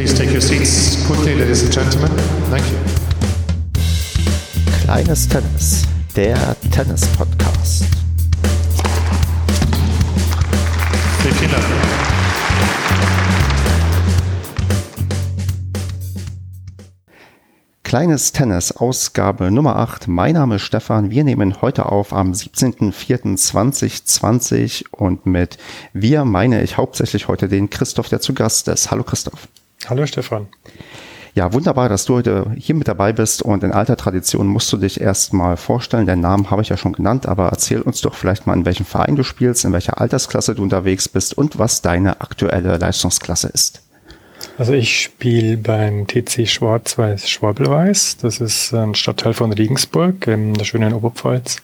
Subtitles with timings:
[0.00, 2.10] Please take your seats quickly, ladies and gentlemen.
[2.48, 2.78] Thank you.
[4.82, 5.84] Kleines Tennis,
[6.16, 7.84] der Tennis-Podcast.
[11.20, 11.64] Vielen Dank.
[17.82, 20.08] Kleines Tennis, Ausgabe Nummer 8.
[20.08, 21.10] Mein Name ist Stefan.
[21.10, 25.58] Wir nehmen heute auf am 17.04.2020 und mit
[25.92, 28.90] wir meine ich hauptsächlich heute den Christoph, der zu Gast ist.
[28.90, 29.46] Hallo Christoph.
[29.88, 30.48] Hallo Stefan.
[31.34, 34.76] Ja, wunderbar, dass du heute hier mit dabei bist und in alter Tradition musst du
[34.76, 36.06] dich erstmal vorstellen.
[36.06, 38.84] Den Namen habe ich ja schon genannt, aber erzähl uns doch vielleicht mal, in welchem
[38.84, 43.82] Verein du spielst, in welcher Altersklasse du unterwegs bist und was deine aktuelle Leistungsklasse ist.
[44.58, 48.18] Also ich spiele beim TC Schwarz-Weiß Schwabelweiß.
[48.18, 51.58] Das ist ein Stadtteil von Regensburg in der schönen Oberpfalz.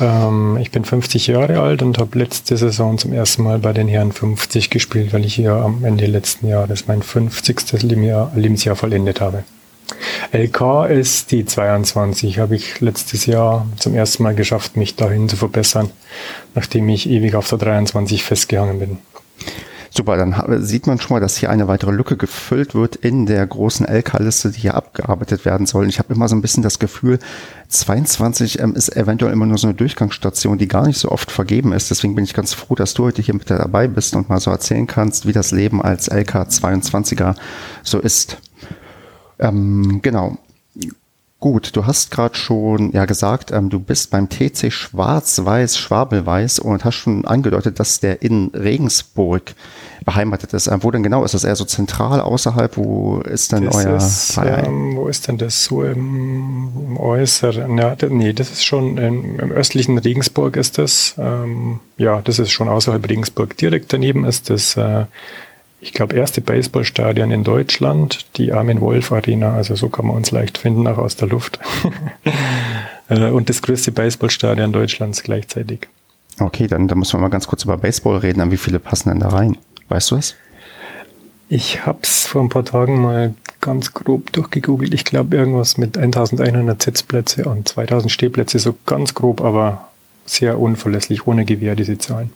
[0.00, 3.88] Ähm, ich bin 50 Jahre alt und habe letzte Saison zum ersten Mal bei den
[3.88, 7.82] Herren 50 gespielt, weil ich hier am Ende letzten Jahres mein 50.
[7.82, 9.44] Lebensjahr, vollendet habe.
[10.32, 12.38] LK ist die 22.
[12.38, 15.90] Habe ich letztes Jahr zum ersten Mal geschafft, mich dahin zu verbessern,
[16.54, 18.98] nachdem ich ewig auf der 23 festgehangen bin.
[19.96, 23.46] Super, dann sieht man schon mal, dass hier eine weitere Lücke gefüllt wird in der
[23.46, 25.88] großen LK-Liste, die hier abgearbeitet werden soll.
[25.88, 27.20] Ich habe immer so ein bisschen das Gefühl,
[27.68, 31.72] 22 ähm, ist eventuell immer nur so eine Durchgangsstation, die gar nicht so oft vergeben
[31.72, 31.92] ist.
[31.92, 34.50] Deswegen bin ich ganz froh, dass du heute hier mit dabei bist und mal so
[34.50, 37.36] erzählen kannst, wie das Leben als LK22er
[37.84, 38.38] so ist.
[39.38, 40.38] Ähm, genau.
[41.44, 46.86] Gut, du hast gerade schon ja gesagt, ähm, du bist beim TC Schwarz-Weiß Schwabelweiß und
[46.86, 49.54] hast schon angedeutet, dass der in Regensburg
[50.06, 50.68] beheimatet ist.
[50.68, 51.44] Ähm, wo denn genau ist das?
[51.44, 52.78] Eher so zentral außerhalb?
[52.78, 54.64] Wo ist denn das euer ist, Verein?
[54.64, 57.76] Ähm, wo ist denn das so im, im äußeren?
[57.76, 61.14] Ja, nee, das ist schon im, im östlichen Regensburg ist das.
[61.18, 63.54] Ähm, ja, das ist schon außerhalb Regensburg.
[63.58, 65.04] Direkt daneben ist das äh,
[65.84, 69.52] ich glaube, erste Baseballstadion in Deutschland, die Armin Wolf Arena.
[69.52, 71.60] Also so kann man uns leicht finden, auch aus der Luft.
[73.10, 75.88] Äh, und das größte Baseballstadion Deutschlands gleichzeitig.
[76.40, 78.40] Okay, dann, dann müssen wir mal ganz kurz über Baseball reden.
[78.40, 79.58] An wie viele passen denn da rein?
[79.90, 80.36] Weißt du es?
[81.50, 84.94] Ich habe es vor ein paar Tagen mal ganz grob durchgegoogelt.
[84.94, 89.88] Ich glaube, irgendwas mit 1100 Sitzplätze und 2000 Stehplätze, so ganz grob, aber
[90.24, 92.32] sehr unverlässlich, ohne Gewehr, diese Zahlen.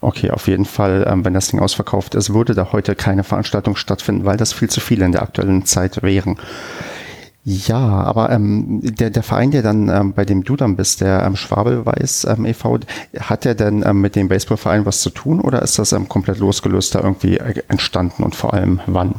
[0.00, 3.74] Okay, auf jeden Fall, ähm, wenn das Ding ausverkauft ist, würde da heute keine Veranstaltung
[3.76, 6.38] stattfinden, weil das viel zu viele in der aktuellen Zeit wären.
[7.44, 11.22] Ja, aber ähm, der, der Verein, der dann ähm, bei dem du dann bist, der
[11.22, 12.80] ähm, Schwabelweiß ähm, e.V.,
[13.18, 16.38] hat der denn ähm, mit dem Baseballverein was zu tun oder ist das ähm, komplett
[16.38, 19.14] losgelöst da irgendwie äh, entstanden und vor allem wann?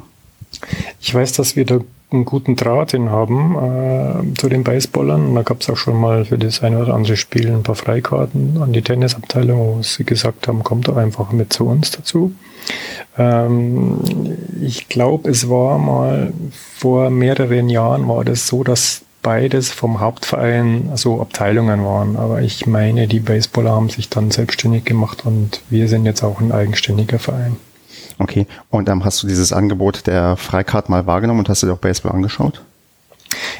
[1.00, 1.79] Ich weiß, dass wir da
[2.12, 5.28] einen guten Draht hin haben äh, zu den Baseballern.
[5.28, 7.75] Und da gab es auch schon mal für das eine oder andere Spiel ein paar
[7.75, 12.34] Freikarten an die Tennisabteilung, wo sie gesagt haben, kommt doch einfach mit zu uns dazu.
[13.18, 14.00] Ähm,
[14.62, 16.34] ich glaube, es war mal
[16.78, 22.16] vor mehreren Jahren war das so, dass beides vom Hauptverein so Abteilungen waren.
[22.16, 26.40] Aber ich meine, die Baseballer haben sich dann selbstständig gemacht und wir sind jetzt auch
[26.40, 27.58] ein eigenständiger Verein.
[28.19, 31.68] Okay, und dann ähm, hast du dieses Angebot der Freikarte mal wahrgenommen und hast du
[31.68, 32.62] dir auch Baseball angeschaut?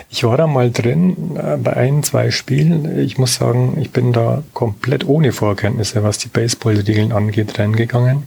[0.09, 3.00] Ich war da mal drin äh, bei ein, zwei Spielen.
[3.00, 8.24] Ich muss sagen, ich bin da komplett ohne Vorkenntnisse, was die Baseball-Regeln angeht, reingegangen.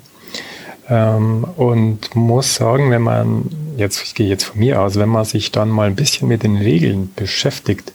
[0.88, 5.26] Ähm, und muss sagen, wenn man, jetzt, ich gehe jetzt von mir aus, wenn man
[5.26, 7.92] sich dann mal ein bisschen mit den Regeln beschäftigt,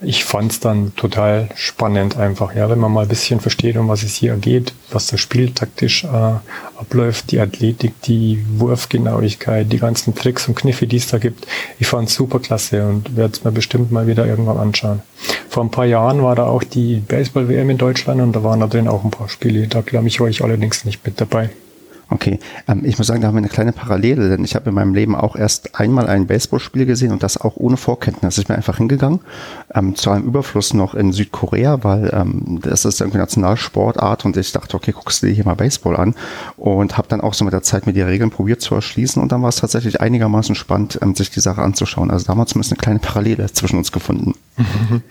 [0.00, 3.88] ich fand es dann total spannend einfach, ja, wenn man mal ein bisschen versteht, um
[3.88, 6.08] was es hier geht, was das Spiel taktisch äh,
[6.78, 11.46] abläuft, die Athletik, die Wurfgenauigkeit, die ganzen Tricks und Kniffe, die es da gibt.
[11.78, 15.02] Ich fand es super klasse und werde es mir bestimmt mal wieder irgendwann anschauen.
[15.48, 18.66] Vor ein paar Jahren war da auch die Baseball-WM in Deutschland und da waren da
[18.66, 19.66] drin auch ein paar Spiele.
[19.68, 21.50] Da glaube ich, war ich allerdings nicht mit dabei.
[22.10, 22.38] Okay,
[22.68, 24.94] ähm, ich muss sagen, da haben wir eine kleine Parallele, denn ich habe in meinem
[24.94, 28.38] Leben auch erst einmal ein Baseballspiel gesehen und das auch ohne Vorkenntnis.
[28.38, 29.20] Ich bin einfach hingegangen,
[29.74, 34.52] ähm, zu einem Überfluss noch in Südkorea, weil ähm, das ist irgendwie Nationalsportart und ich
[34.52, 36.14] dachte, okay, guckst du dir hier mal Baseball an
[36.56, 39.32] und habe dann auch so mit der Zeit mir die Regeln probiert zu erschließen und
[39.32, 42.10] dann war es tatsächlich einigermaßen spannend, ähm, sich die Sache anzuschauen.
[42.10, 44.34] Also da haben wir zumindest eine kleine Parallele zwischen uns gefunden.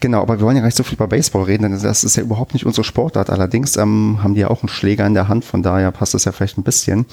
[0.00, 2.16] Genau, aber wir wollen ja gar nicht so viel über Baseball reden, denn das ist
[2.16, 3.30] ja überhaupt nicht unsere Sportart.
[3.30, 6.24] Allerdings ähm, haben die ja auch einen Schläger in der Hand, von daher passt das
[6.24, 7.06] ja vielleicht ein bisschen.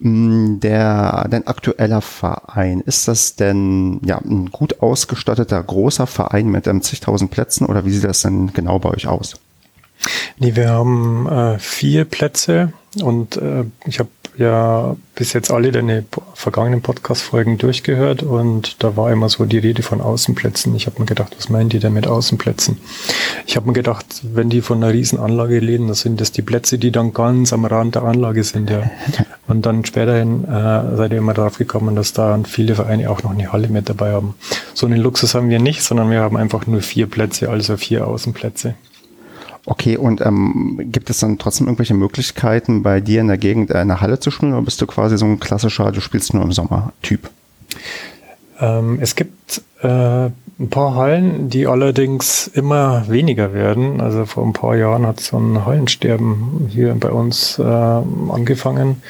[0.00, 6.66] Mm, der, dein aktueller Verein, ist das denn ja ein gut ausgestatteter großer Verein mit
[6.66, 9.36] ähm, zigtausend Plätzen oder wie sieht das denn genau bei euch aus?
[10.38, 12.72] Nee, wir haben äh, vier Plätze
[13.02, 16.04] und äh, ich habe ja bis jetzt alle deine
[16.34, 20.74] vergangenen Podcast-Folgen durchgehört und da war immer so die Rede von Außenplätzen.
[20.74, 22.78] Ich habe mir gedacht, was meinen die denn mit Außenplätzen?
[23.46, 26.42] Ich habe mir gedacht, wenn die von einer riesen Anlage reden, dann sind das die
[26.42, 28.90] Plätze, die dann ganz am Rand der Anlage sind, ja.
[29.46, 33.32] Und dann späterhin äh, seid ihr immer darauf gekommen, dass da viele Vereine auch noch
[33.32, 34.34] eine Halle mit dabei haben.
[34.74, 38.06] So einen Luxus haben wir nicht, sondern wir haben einfach nur vier Plätze, also vier
[38.06, 38.74] Außenplätze.
[39.70, 44.00] Okay, und ähm, gibt es dann trotzdem irgendwelche Möglichkeiten, bei dir in der Gegend eine
[44.00, 47.30] Halle zu spielen oder bist du quasi so ein klassischer, du spielst nur im Sommer-Typ?
[48.58, 49.86] Ähm, es gibt äh,
[50.26, 54.00] ein paar Hallen, die allerdings immer weniger werden.
[54.00, 59.02] Also vor ein paar Jahren hat so ein Hallensterben hier bei uns äh, angefangen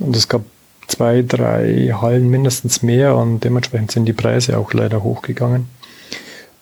[0.00, 0.42] und es gab
[0.88, 5.68] zwei, drei Hallen mindestens mehr und dementsprechend sind die Preise auch leider hochgegangen.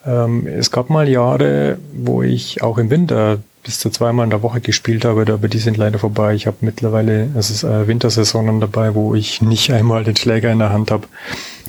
[0.05, 4.41] Ähm, es gab mal Jahre, wo ich auch im Winter bis zu zweimal in der
[4.41, 6.33] Woche gespielt habe, aber die sind leider vorbei.
[6.33, 10.59] Ich habe mittlerweile, es ist äh, Wintersaisonen dabei, wo ich nicht einmal den Schläger in
[10.59, 11.07] der Hand habe.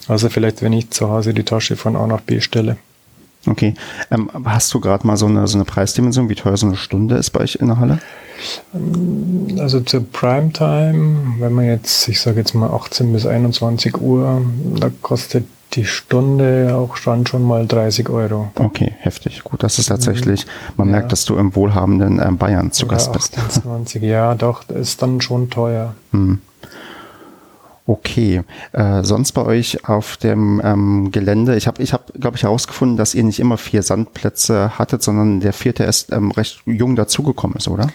[0.09, 2.77] Also vielleicht, wenn ich zu Hause die Tasche von A nach B stelle.
[3.47, 3.75] Okay.
[4.11, 7.17] Ähm, hast du gerade mal so eine, so eine Preisdimension, wie teuer so eine Stunde
[7.17, 7.99] ist bei euch in der Halle?
[9.59, 14.43] Also zur Primetime, wenn man jetzt, ich sage jetzt mal 18 bis 21 Uhr,
[14.79, 18.51] da kostet die Stunde auch stand schon mal 30 Euro.
[18.57, 19.45] Okay, heftig.
[19.45, 20.47] Gut, das ist tatsächlich,
[20.77, 20.93] man ja.
[20.93, 23.37] merkt, dass du im wohlhabenden ähm, Bayern zu Gast bist.
[23.49, 25.95] 20, ja, doch, ist dann schon teuer.
[26.13, 26.41] Hm.
[27.87, 32.45] Okay, äh, sonst bei euch auf dem ähm, Gelände, ich habe, ich hab, glaube ich,
[32.45, 36.95] herausgefunden, dass ihr nicht immer vier Sandplätze hattet, sondern der vierte erst ähm, recht jung
[36.95, 37.89] dazugekommen ist, oder?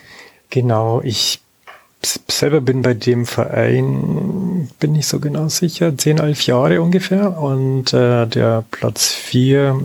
[0.49, 1.41] Genau, ich
[2.05, 7.37] selber bin bei dem Verein, bin nicht so genau sicher, 10, 11 Jahre ungefähr.
[7.37, 9.79] Und äh, der Platz 4,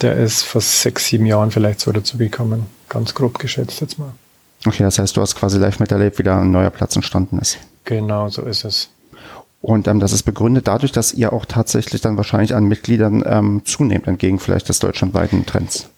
[0.00, 2.66] der ist vor sechs, sieben Jahren vielleicht so dazugekommen.
[2.88, 4.12] Ganz grob geschätzt jetzt mal.
[4.66, 7.58] Okay, das heißt, du hast quasi live miterlebt, wie da ein neuer Platz entstanden ist.
[7.84, 8.90] Genau, so ist es.
[9.60, 13.62] Und ähm, das ist begründet dadurch, dass ihr auch tatsächlich dann wahrscheinlich an Mitgliedern ähm,
[13.64, 15.88] zunehmt, entgegen vielleicht des deutschlandweiten Trends.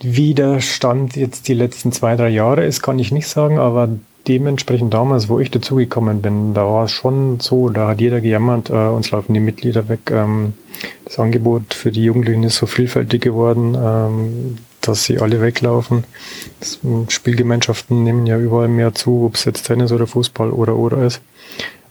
[0.00, 3.90] Wie der Stand jetzt die letzten zwei, drei Jahre ist, kann ich nicht sagen, aber
[4.28, 8.70] dementsprechend damals, wo ich dazugekommen bin, da war es schon so, da hat jeder gejammert,
[8.70, 10.10] äh, uns laufen die Mitglieder weg.
[10.10, 10.54] Ähm,
[11.04, 16.04] das Angebot für die Jugendlichen ist so vielfältig geworden, ähm, dass sie alle weglaufen.
[16.58, 20.76] Das, ähm, Spielgemeinschaften nehmen ja überall mehr zu, ob es jetzt Tennis oder Fußball oder
[20.76, 21.20] oder ist.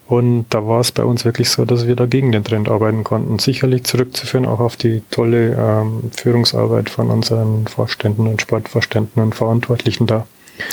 [0.08, 3.38] Und da war es bei uns wirklich so, dass wir dagegen den Trend arbeiten konnten.
[3.38, 10.08] Sicherlich zurückzuführen auch auf die tolle ähm, Führungsarbeit von unseren Vorständen und Sportvorständen und Verantwortlichen
[10.08, 10.26] da.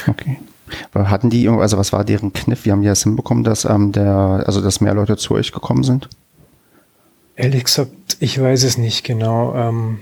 [0.09, 0.39] Okay.
[0.95, 2.65] Hatten die, also was war deren Kniff?
[2.65, 5.85] Wie haben die das hinbekommen, dass ähm, der, also dass mehr Leute zu euch gekommen
[5.85, 6.09] sind?
[7.37, 7.91] Ehrlich gesagt,
[8.21, 9.55] ich weiß es nicht genau.
[9.55, 9.99] Ähm,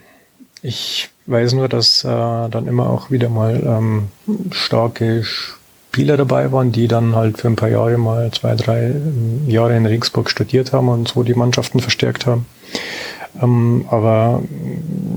[0.63, 4.09] ich weiß nur, dass äh, dann immer auch wieder mal ähm,
[4.53, 9.49] starke Spieler dabei waren, die dann halt für ein paar Jahre mal zwei, drei ähm,
[9.49, 12.47] Jahre in Regensburg studiert haben und so die Mannschaften verstärkt haben.
[13.43, 14.43] Ähm, aber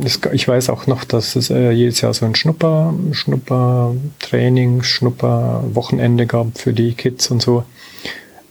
[0.03, 6.25] es, ich weiß auch noch, dass es äh, jedes Jahr so ein Schnupper, Schnupper-Training, Schnupper-Wochenende
[6.25, 7.63] gab für die Kids und so.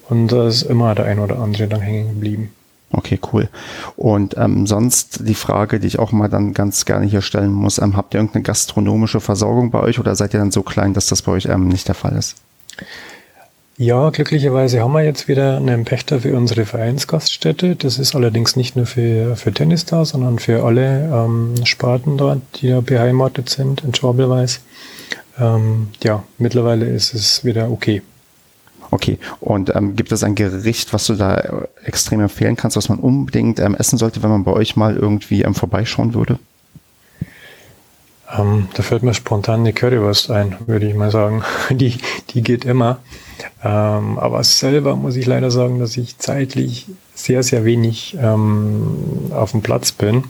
[0.08, 2.50] Und da ist immer der ein oder andere dann hängen geblieben.
[2.92, 3.48] Okay, cool.
[3.96, 7.78] Und ähm, sonst die Frage, die ich auch mal dann ganz gerne hier stellen muss,
[7.78, 11.06] ähm, habt ihr irgendeine gastronomische Versorgung bei euch oder seid ihr dann so klein, dass
[11.06, 12.36] das bei euch ähm, nicht der Fall ist?
[13.78, 17.76] Ja, glücklicherweise haben wir jetzt wieder einen Pächter für unsere Vereinsgaststätte.
[17.76, 22.40] Das ist allerdings nicht nur für, für Tennis da, sondern für alle ähm, Sparten dort,
[22.54, 24.60] die da beheimatet sind in Schwabelweiß.
[25.38, 28.00] Ähm, ja, mittlerweile ist es wieder okay.
[28.90, 32.88] Okay, und ähm, gibt es ein Gericht, was du da äh, extrem empfehlen kannst, was
[32.88, 36.38] man unbedingt ähm, essen sollte, wenn man bei euch mal irgendwie ähm, vorbeischauen würde?
[38.34, 41.42] Ähm, da fällt mir spontan eine Currywurst ein, würde ich mal sagen.
[41.70, 41.98] Die,
[42.30, 43.00] die geht immer.
[43.64, 49.52] Ähm, aber selber muss ich leider sagen, dass ich zeitlich sehr, sehr wenig ähm, auf
[49.52, 50.24] dem Platz bin.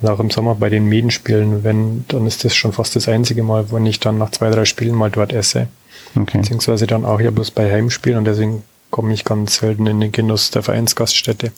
[0.00, 3.42] Und auch im Sommer bei den Medenspielen, wenn, dann ist das schon fast das einzige
[3.42, 5.68] Mal, wenn ich dann nach zwei, drei Spielen mal dort esse.
[6.16, 6.38] Okay.
[6.38, 10.12] Beziehungsweise dann auch ja bloß bei Heimspielen und deswegen komme ich ganz selten in den
[10.12, 11.52] Genuss der Vereinsgaststätte.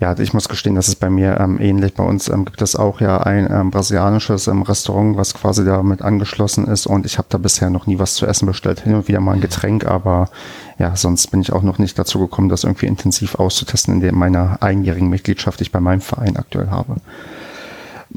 [0.00, 1.94] Ja, ich muss gestehen, das ist bei mir ähm, ähnlich.
[1.94, 6.02] Bei uns ähm, gibt es auch ja ein ähm, brasilianisches ähm, Restaurant, was quasi damit
[6.02, 8.80] angeschlossen ist und ich habe da bisher noch nie was zu essen bestellt.
[8.80, 10.28] Hin und wieder mal ein Getränk, aber
[10.78, 14.62] ja, sonst bin ich auch noch nicht dazu gekommen, das irgendwie intensiv auszutesten in meiner
[14.62, 16.96] einjährigen Mitgliedschaft, die ich bei meinem Verein aktuell habe.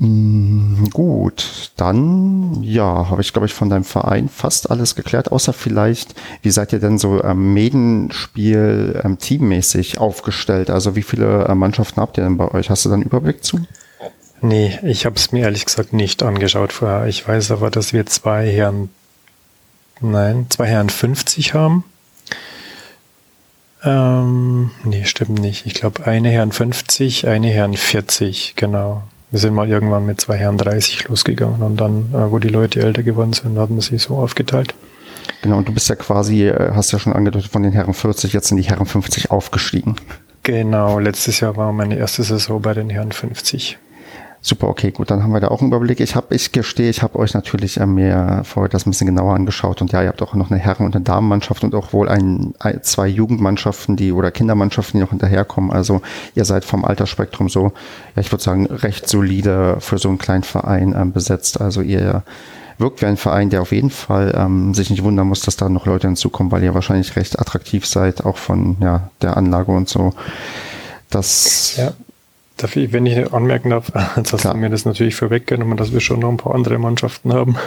[0.04, 5.54] Mm, gut, dann ja, habe ich glaube ich von deinem Verein fast alles geklärt, außer
[5.54, 10.72] vielleicht, wie seid ihr denn so ähm, Medenspiel ähm, teammäßig aufgestellt?
[10.72, 12.72] Also wie viele äh, Mannschaften habt ihr denn bei euch?
[12.72, 13.60] Hast du da einen Überblick zu?
[14.42, 17.06] Nee, ich habe es mir ehrlich gesagt nicht angeschaut vorher.
[17.06, 18.90] Ich weiß aber, dass wir zwei Herren,
[20.00, 21.84] nein, zwei Herren 50 haben.
[23.84, 25.68] Ähm, nee, stimmt nicht.
[25.68, 29.04] Ich glaube, eine Herren 50, eine Herren 40, genau.
[29.32, 32.82] Wir sind mal irgendwann mit zwei Herren 30 losgegangen und dann, äh, wo die Leute
[32.82, 34.76] älter geworden sind, hatten wir sie so aufgeteilt.
[35.42, 38.34] Genau, und du bist ja quasi, äh, hast ja schon angedeutet, von den Herren 40
[38.34, 39.96] jetzt in die Herren 50 aufgestiegen.
[40.44, 43.78] Genau, letztes Jahr war meine erste Saison bei den Herren 50.
[44.44, 46.00] Super, okay, gut, dann haben wir da auch einen Überblick.
[46.00, 49.36] Ich habe, ich gestehe, ich habe euch natürlich äh, mir vorher das ein bisschen genauer
[49.36, 52.10] angeschaut und ja, ihr habt auch noch eine Herren- und eine Damenmannschaft und auch wohl
[52.10, 55.70] ein, ein, zwei Jugendmannschaften, die oder Kindermannschaften, die noch hinterherkommen.
[55.70, 56.02] Also
[56.34, 57.72] ihr seid vom Altersspektrum so,
[58.16, 61.62] ja, ich würde sagen, recht solide für so einen kleinen Verein ähm, besetzt.
[61.62, 62.24] Also ihr
[62.80, 65.70] wirkt wie ein Verein, der auf jeden Fall ähm, sich nicht wundern muss, dass da
[65.70, 69.88] noch Leute hinzukommen, weil ihr wahrscheinlich recht attraktiv seid, auch von ja, der Anlage und
[69.88, 70.16] so.
[71.12, 71.94] Das ja.
[72.62, 74.54] Darf ich, wenn ich anmerken darf, jetzt hast klar.
[74.54, 77.56] du mir das natürlich vorweggenommen, dass wir schon noch ein paar andere Mannschaften haben.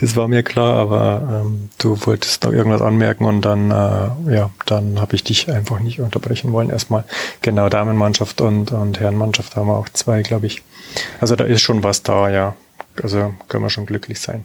[0.00, 4.50] Das war mir klar, aber ähm, du wolltest noch irgendwas anmerken und dann, äh, ja,
[4.66, 6.70] dann habe ich dich einfach nicht unterbrechen wollen.
[6.70, 7.04] Erstmal
[7.40, 10.62] genau Damenmannschaft und, und Herrenmannschaft haben wir auch zwei, glaube ich.
[11.20, 12.54] Also da ist schon was da, ja.
[13.02, 14.44] Also können wir schon glücklich sein.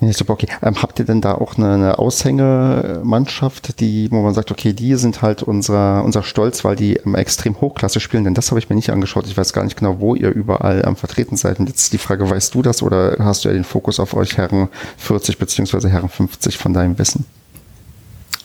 [0.00, 0.48] Nee, super, okay.
[0.62, 4.96] Ähm, habt ihr denn da auch eine, eine Aushängemannschaft, die, wo man sagt, okay, die
[4.96, 8.24] sind halt unser, unser Stolz, weil die ähm, extrem Hochklasse spielen?
[8.24, 9.26] Denn das habe ich mir nicht angeschaut.
[9.26, 11.60] Ich weiß gar nicht genau, wo ihr überall ähm, vertreten seid.
[11.60, 14.36] Und jetzt die Frage, weißt du das oder hast du ja den Fokus auf euch
[14.36, 17.24] Herren 40 beziehungsweise Herren 50 von deinem Wissen?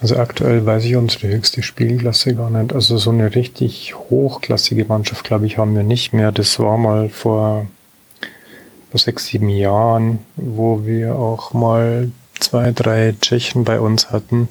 [0.01, 2.73] Also aktuell weiß ich unsere höchste Spielklasse gar nicht.
[2.73, 6.31] Also so eine richtig hochklassige Mannschaft, glaube ich, haben wir nicht mehr.
[6.31, 7.65] Das war mal vor
[8.91, 14.47] vor sechs, sieben Jahren, wo wir auch mal zwei, drei Tschechen bei uns hatten.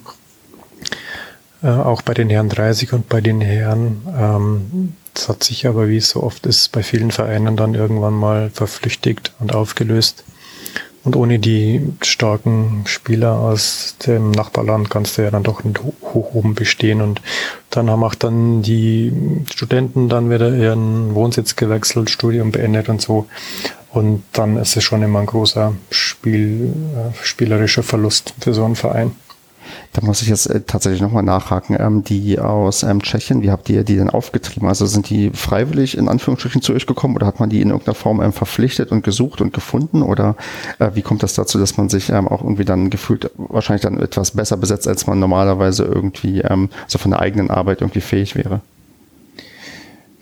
[1.62, 4.02] Äh, auch bei den Herren 30 und bei den Herren.
[4.16, 8.14] Ähm, das hat sich aber, wie es so oft ist, bei vielen Vereinen dann irgendwann
[8.14, 10.25] mal verflüchtigt und aufgelöst.
[11.04, 16.35] Und ohne die starken Spieler aus dem Nachbarland kannst du ja dann doch nicht hoch
[16.35, 17.00] oben bestehen.
[17.00, 17.23] Und
[17.71, 19.12] dann haben auch dann die
[19.50, 23.26] Studenten dann wieder ihren Wohnsitz gewechselt, Studium beendet und so.
[23.90, 28.76] Und dann ist es schon immer ein großer Spiel, äh, spielerischer Verlust für so einen
[28.76, 29.12] Verein.
[29.92, 31.76] Da muss ich jetzt äh, tatsächlich nochmal nachhaken.
[31.78, 34.68] Ähm, die aus ähm, Tschechien, wie habt ihr die denn aufgetrieben?
[34.68, 37.95] Also sind die freiwillig in Anführungsstrichen zu euch gekommen oder hat man die in irgendeiner
[37.95, 40.02] Form ähm, verpflichtet und gesucht und gefunden?
[40.02, 40.37] Oder
[40.78, 44.00] äh, wie kommt das dazu, dass man sich ähm, auch irgendwie dann gefühlt wahrscheinlich dann
[44.00, 48.37] etwas besser besetzt, als man normalerweise irgendwie ähm, so von der eigenen Arbeit irgendwie fähig
[48.37, 48.61] wäre?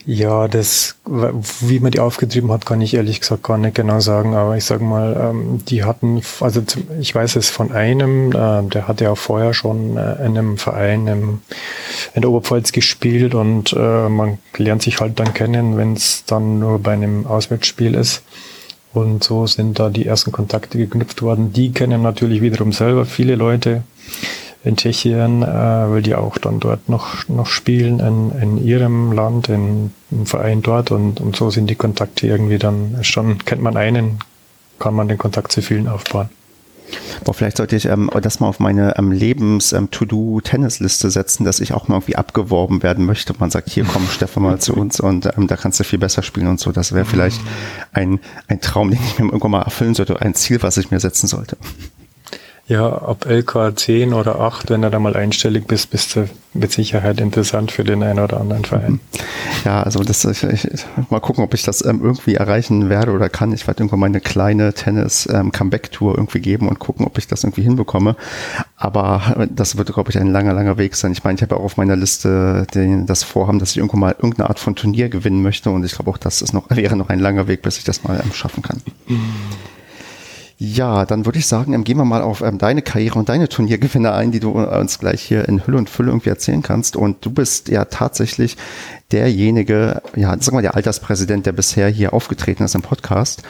[0.09, 4.37] Ja, das, wie man die aufgetrieben hat, kann ich ehrlich gesagt gar nicht genau sagen.
[4.37, 6.63] Aber ich sage mal, ähm, die hatten, also
[7.01, 11.09] ich weiß es von einem, äh, der hat ja vorher schon äh, in einem Verein
[11.09, 16.61] in der Oberpfalz gespielt und äh, man lernt sich halt dann kennen, wenn es dann
[16.61, 18.23] nur bei einem Auswärtsspiel ist.
[18.93, 21.53] Und so sind da die ersten Kontakte geknüpft worden.
[21.53, 23.83] Die kennen natürlich wiederum selber viele Leute
[24.67, 29.49] in Tschechien, äh, weil die auch dann dort noch, noch spielen in, in ihrem Land,
[29.49, 33.77] in, im Verein dort und, und so sind die Kontakte irgendwie dann schon, kennt man
[33.77, 34.19] einen,
[34.81, 36.29] kann man den Kontakt zu vielen aufbauen.
[37.25, 41.73] Boah, vielleicht sollte ich ähm, das mal auf meine ähm, Lebens-To-Do-Tennisliste ähm, setzen, dass ich
[41.73, 43.35] auch mal irgendwie abgeworben werden möchte.
[43.39, 46.23] Man sagt, hier komm, Stefan mal zu uns und ähm, da kannst du viel besser
[46.23, 46.73] spielen und so.
[46.73, 47.41] Das wäre vielleicht
[47.93, 51.01] ein, ein Traum, den ich mir irgendwann mal erfüllen sollte, ein Ziel, was ich mir
[51.01, 51.57] setzen sollte.
[52.69, 56.73] Ja, ab LK 10 oder 8, wenn du da mal einstellig bist, bist du mit
[56.73, 58.99] Sicherheit interessant für den einen oder anderen Verein.
[59.65, 63.29] Ja, also das ich, ich, mal gucken, ob ich das ähm, irgendwie erreichen werde oder
[63.29, 63.53] kann.
[63.53, 67.45] Ich werde irgendwann mal eine kleine Tennis-Comeback-Tour ähm, irgendwie geben und gucken, ob ich das
[67.45, 68.17] irgendwie hinbekomme.
[68.77, 71.13] Aber das wird, glaube ich, ein langer, langer Weg sein.
[71.13, 74.17] Ich meine, ich habe auch auf meiner Liste den, das Vorhaben, dass ich irgendwann mal
[74.19, 77.11] irgendeine Art von Turnier gewinnen möchte und ich glaube auch, das ist noch, wäre noch
[77.11, 78.83] ein langer Weg, bis ich das mal ähm, schaffen kann.
[80.59, 83.49] Ja, dann würde ich sagen, ähm, gehen wir mal auf ähm, deine Karriere und deine
[83.49, 86.97] Turniergewinne ein, die du äh, uns gleich hier in Hülle und Fülle irgendwie erzählen kannst.
[86.97, 88.57] Und du bist ja tatsächlich
[89.13, 93.43] derjenige, ja, sagen wir der Alterspräsident, der bisher hier aufgetreten ist im Podcast.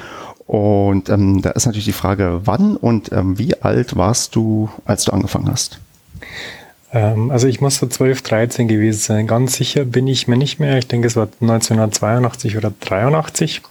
[0.46, 5.04] Und ähm, da ist natürlich die Frage, wann und ähm, wie alt warst du, als
[5.04, 5.78] du angefangen hast?
[6.92, 9.26] Ähm, also ich muss so 12, 13 gewesen sein.
[9.28, 10.78] Ganz sicher bin ich mir nicht mehr.
[10.78, 13.62] Ich denke, es war 1982 oder 83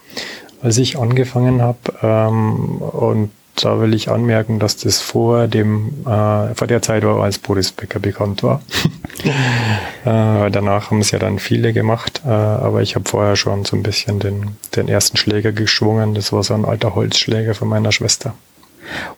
[0.62, 1.78] als ich angefangen habe.
[2.02, 7.24] Ähm, und da will ich anmerken, dass das vor dem, äh, vor der Zeit war,
[7.24, 8.62] als Boris Becker bekannt war.
[10.06, 13.76] äh, danach haben es ja dann viele gemacht, äh, aber ich habe vorher schon so
[13.76, 16.16] ein bisschen den, den ersten Schläger geschwungen.
[16.16, 18.34] Das war so ein alter Holzschläger von meiner Schwester.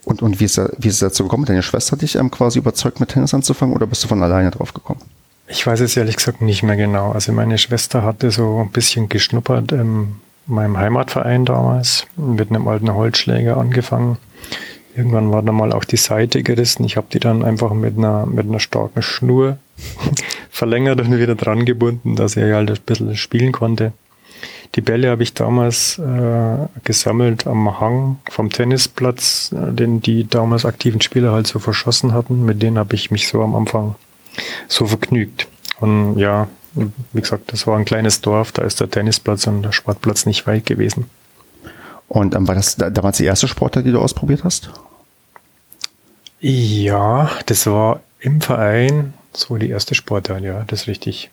[0.06, 1.46] Und, und wie, ist, wie ist es dazu gekommen?
[1.46, 4.74] Deine Schwester dich ähm, quasi überzeugt, mit Tennis anzufangen oder bist du von alleine drauf
[4.74, 5.02] gekommen?
[5.48, 7.12] Ich weiß es ehrlich gesagt nicht mehr genau.
[7.12, 10.18] Also meine Schwester hatte so ein bisschen geschnuppert im
[10.48, 14.18] meinem Heimatverein damals mit einem alten Holzschläger angefangen.
[14.96, 16.84] Irgendwann war da mal auch die Seite gerissen.
[16.84, 19.58] Ich habe die dann einfach mit einer, mit einer starken Schnur
[20.50, 23.94] verlängert und wieder dran gebunden, dass er halt ein bisschen spielen konnte.
[24.76, 30.66] Die Bälle habe ich damals äh, gesammelt am Hang vom Tennisplatz, äh, den die damals
[30.66, 32.44] aktiven Spieler halt so verschossen hatten.
[32.46, 33.96] Mit denen habe ich mich so am Anfang
[34.68, 35.48] so vergnügt.
[35.80, 36.48] Und ja,
[37.14, 40.48] wie gesagt, das war ein kleines Dorf, da ist der Tennisplatz und der Sportplatz nicht
[40.48, 41.10] weit gewesen.
[42.08, 44.70] Und ähm, war das damals die erste Sportart, die du ausprobiert hast?
[46.40, 51.30] Ja, das war im Verein so die erste Sportart, ja, das ist richtig.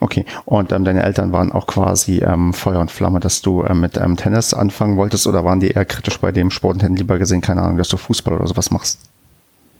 [0.00, 3.80] Okay, und ähm, deine Eltern waren auch quasi ähm, Feuer und Flamme, dass du ähm,
[3.80, 6.96] mit ähm, Tennis anfangen wolltest oder waren die eher kritisch bei dem Sport und hätten
[6.96, 8.98] lieber gesehen, keine Ahnung, dass du Fußball oder sowas machst?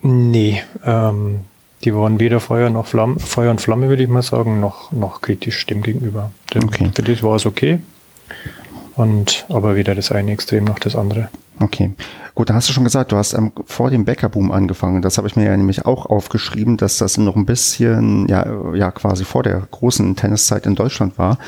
[0.02, 1.40] Nee, ähm,
[1.84, 5.20] die waren weder Feuer noch Flamme, Feuer und Flamme, würde ich mal sagen, noch, noch
[5.20, 6.30] kritisch dem gegenüber.
[6.54, 6.90] Dem, okay.
[6.94, 7.80] Für dich war es okay.
[8.96, 11.28] Und aber weder das eine Extrem noch das andere.
[11.60, 11.92] Okay.
[12.36, 15.02] Gut, da hast du schon gesagt, du hast ähm, vor dem Bäckerboom angefangen.
[15.02, 18.44] Das habe ich mir ja nämlich auch aufgeschrieben, dass das noch ein bisschen, ja,
[18.74, 21.38] ja, quasi vor der großen Tenniszeit in Deutschland war.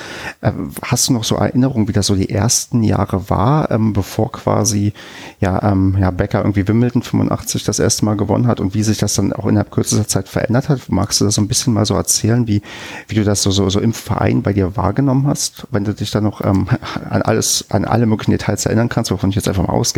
[0.43, 4.31] Äh, hast du noch so Erinnerungen, wie das so die ersten Jahre war, ähm, bevor
[4.31, 4.93] quasi,
[5.41, 8.99] ja, ähm, ja, Becker irgendwie Wimbledon 85 das erste Mal gewonnen hat und wie sich
[8.99, 10.83] das dann auch innerhalb kürzester Zeit verändert hat?
[10.89, 12.63] Magst du das so ein bisschen mal so erzählen, wie,
[13.09, 16.13] wie du das so, so, so im Verein bei dir wahrgenommen hast, wenn du dich
[16.13, 16.69] da noch ähm,
[17.11, 19.96] an alles, an alle möglichen Details erinnern kannst, wovon ich jetzt einfach mal ausgehe?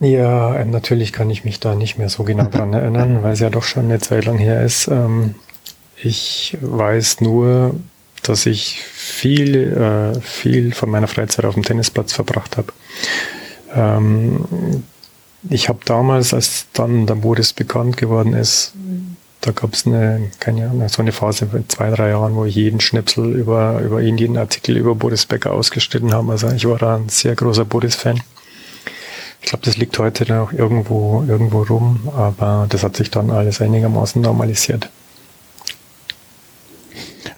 [0.00, 3.40] Ja, ähm, natürlich kann ich mich da nicht mehr so genau dran erinnern, weil es
[3.40, 4.88] ja doch schon eine Zeit lang her ist.
[4.88, 5.34] Ähm,
[6.02, 7.74] ich weiß nur,
[8.22, 12.72] dass ich viel, äh, viel von meiner Freizeit auf dem Tennisplatz verbracht habe.
[13.74, 14.84] Ähm,
[15.50, 18.72] ich habe damals, als dann der Boris bekannt geworden ist,
[19.42, 22.54] da gab es eine, keine Ahnung, so eine Phase von zwei, drei Jahren, wo ich
[22.54, 26.32] jeden Schnipsel über, über ihn, jeden Artikel über Boris Becker ausgeschnitten habe.
[26.32, 28.22] Also ich war da ein sehr großer Boris-Fan.
[29.44, 33.60] Ich glaube, das liegt heute noch irgendwo, irgendwo rum, aber das hat sich dann alles
[33.60, 34.88] einigermaßen normalisiert.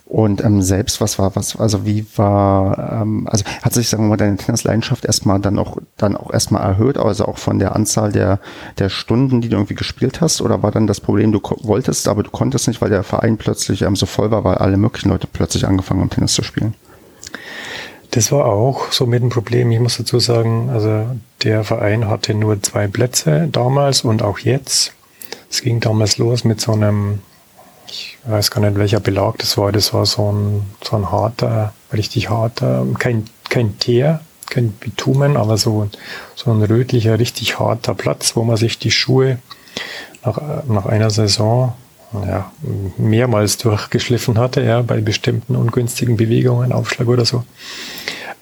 [0.04, 4.10] Und ähm, selbst, was war, was, also wie war, ähm, also hat sich, sagen wir
[4.10, 8.12] mal, deine Tennisleidenschaft erstmal dann auch, dann auch erstmal erhöht, also auch von der Anzahl
[8.12, 8.38] der,
[8.78, 12.22] der Stunden, die du irgendwie gespielt hast, oder war dann das Problem, du wolltest, aber
[12.22, 15.26] du konntest nicht, weil der Verein plötzlich ähm, so voll war, weil alle möglichen Leute
[15.26, 16.74] plötzlich angefangen haben, Tennis zu spielen?
[18.16, 19.70] Das war auch so mit dem Problem.
[19.72, 21.04] Ich muss dazu sagen, also
[21.42, 24.94] der Verein hatte nur zwei Plätze damals und auch jetzt.
[25.50, 27.18] Es ging damals los mit so einem,
[27.86, 29.70] ich weiß gar nicht welcher Belag das war.
[29.70, 35.58] Das war so ein, so ein harter, richtig harter, kein, kein Teer, kein Bitumen, aber
[35.58, 35.90] so,
[36.34, 39.40] so ein rötlicher, richtig harter Platz, wo man sich die Schuhe
[40.24, 41.74] nach, nach einer Saison
[42.26, 42.52] ja,
[42.96, 47.44] mehrmals durchgeschliffen hatte, ja, bei bestimmten ungünstigen Bewegungen, Aufschlag oder so.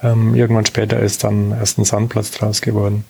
[0.03, 3.05] Ähm, irgendwann später ist dann erst ein Sandplatz draus geworden.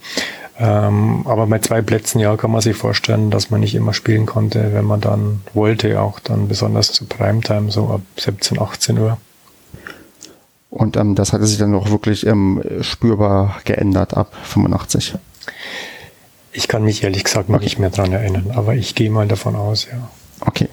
[0.56, 4.24] Ähm, aber bei zwei Plätzen, ja, kann man sich vorstellen, dass man nicht immer spielen
[4.26, 9.18] konnte, wenn man dann wollte, auch dann besonders zu Primetime, so ab 17, 18 Uhr.
[10.70, 15.14] Und ähm, das hatte sich dann auch wirklich ähm, spürbar geändert ab 85.
[16.52, 17.64] Ich kann mich ehrlich gesagt okay.
[17.64, 20.08] nicht mehr dran erinnern, aber ich gehe mal davon aus, ja.
[20.40, 20.68] Okay,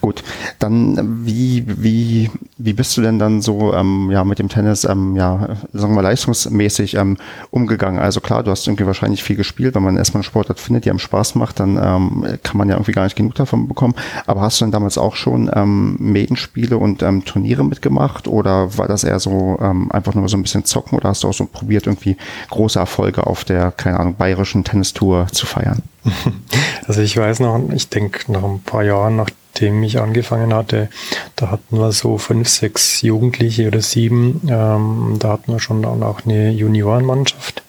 [0.00, 0.22] gut.
[0.58, 5.16] Dann wie wie wie bist du denn dann so ähm, ja mit dem Tennis ähm,
[5.16, 7.16] ja sagen wir leistungsmäßig ähm,
[7.50, 7.98] umgegangen?
[7.98, 10.90] Also klar, du hast irgendwie wahrscheinlich viel gespielt, wenn man erstmal einen Sportart findet, die
[10.90, 13.94] einem Spaß macht, dann ähm, kann man ja irgendwie gar nicht genug davon bekommen.
[14.26, 18.88] Aber hast du denn damals auch schon ähm, Medenspiele und ähm, Turniere mitgemacht oder war
[18.88, 21.46] das eher so ähm, einfach nur so ein bisschen zocken oder hast du auch so
[21.46, 22.16] probiert irgendwie
[22.50, 25.82] große Erfolge auf der keine Ahnung bayerischen Tennistour zu feiern?
[26.86, 30.88] Also ich weiß noch, ich denke nach ein paar Jahren, nachdem ich angefangen hatte,
[31.36, 34.40] da hatten wir so fünf, sechs Jugendliche oder sieben.
[34.48, 37.62] Ähm, da hatten wir schon dann auch eine Juniorenmannschaft.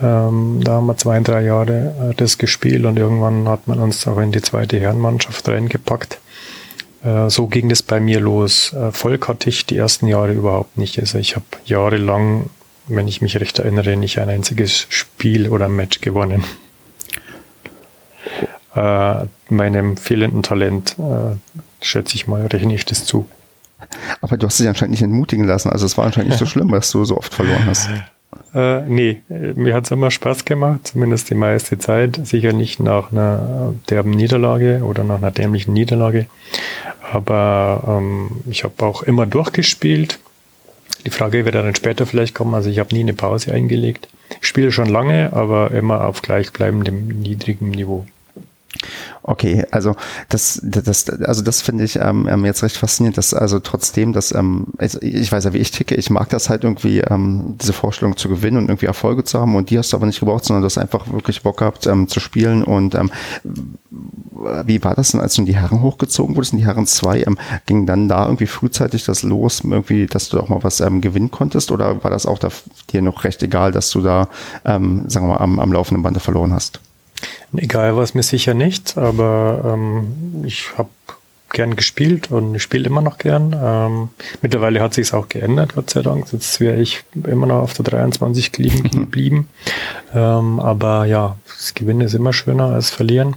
[0.00, 4.06] Ähm, da haben wir zwei, drei Jahre äh, das gespielt und irgendwann hat man uns
[4.06, 6.18] auch in die zweite Herrenmannschaft reingepackt.
[7.04, 8.72] Äh, so ging das bei mir los.
[8.72, 10.98] Erfolg hatte ich die ersten Jahre überhaupt nicht.
[10.98, 12.48] Also ich habe jahrelang,
[12.88, 16.42] wenn ich mich recht erinnere, nicht ein einziges Spiel oder Match gewonnen
[18.74, 21.36] äh, meinem fehlenden Talent, äh,
[21.84, 23.26] schätze ich mal, rechne ich das zu.
[24.20, 25.70] Aber du hast dich anscheinend nicht entmutigen lassen.
[25.70, 27.88] Also es war anscheinend nicht so schlimm, dass du so oft verloren hast.
[28.54, 32.20] Äh, nee, mir hat es immer Spaß gemacht, zumindest die meiste Zeit.
[32.24, 36.26] Sicher nicht nach einer derben Niederlage oder nach einer dämlichen Niederlage.
[37.12, 40.20] Aber ähm, ich habe auch immer durchgespielt.
[41.04, 42.54] Die Frage wird dann später vielleicht kommen.
[42.54, 44.08] Also ich habe nie eine Pause eingelegt.
[44.40, 48.06] Ich spiele schon lange, aber immer auf gleichbleibendem niedrigem Niveau.
[49.22, 49.96] Okay, also
[50.28, 54.32] das, das, also das finde ich ähm, ähm, jetzt recht faszinierend, dass also trotzdem, dass
[54.32, 54.68] ähm,
[55.00, 58.28] ich weiß ja, wie ich ticke, ich mag das halt irgendwie, ähm, diese Vorstellung zu
[58.28, 60.66] gewinnen und irgendwie Erfolge zu haben und die hast du aber nicht gebraucht, sondern du
[60.66, 63.10] hast einfach wirklich Bock gehabt ähm, zu spielen und ähm,
[64.64, 67.24] wie war das denn, als du in die Herren hochgezogen wurdest, in die Herren 2,
[67.24, 71.00] ähm, ging dann da irgendwie frühzeitig das los, irgendwie, dass du auch mal was ähm,
[71.00, 72.48] gewinnen konntest oder war das auch da,
[72.90, 74.28] dir noch recht egal, dass du da,
[74.64, 76.80] ähm, sagen wir mal, am, am laufenden Bande verloren hast?
[77.56, 80.88] Egal was mir sicher nicht, aber ähm, ich habe
[81.52, 83.56] gern gespielt und ich spiele immer noch gern.
[83.60, 84.08] Ähm,
[84.40, 86.32] mittlerweile hat sich auch geändert, Gott sei Dank.
[86.32, 89.48] Jetzt wäre ich immer noch auf der 23 geblieben.
[90.14, 93.36] ähm, aber ja, das Gewinnen ist immer schöner als Verlieren.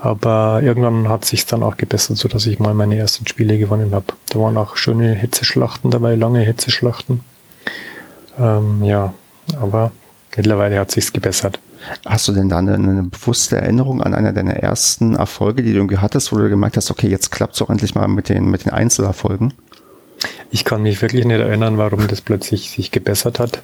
[0.00, 3.92] Aber irgendwann hat sich dann auch gebessert, so dass ich mal meine ersten Spiele gewonnen
[3.92, 4.06] habe.
[4.30, 7.20] Da waren auch schöne Hitzeschlachten dabei, lange Hitzeschlachten.
[8.38, 9.12] Ähm, ja,
[9.60, 9.92] aber
[10.34, 11.58] mittlerweile hat sich's gebessert.
[12.04, 15.78] Hast du denn da eine, eine, bewusste Erinnerung an einer deiner ersten Erfolge, die du
[15.78, 18.50] irgendwie hattest, wo du gemerkt hast, okay, jetzt klappt es auch endlich mal mit den,
[18.50, 19.54] mit den Einzelerfolgen?
[20.50, 23.62] Ich kann mich wirklich nicht erinnern, warum das plötzlich sich gebessert hat.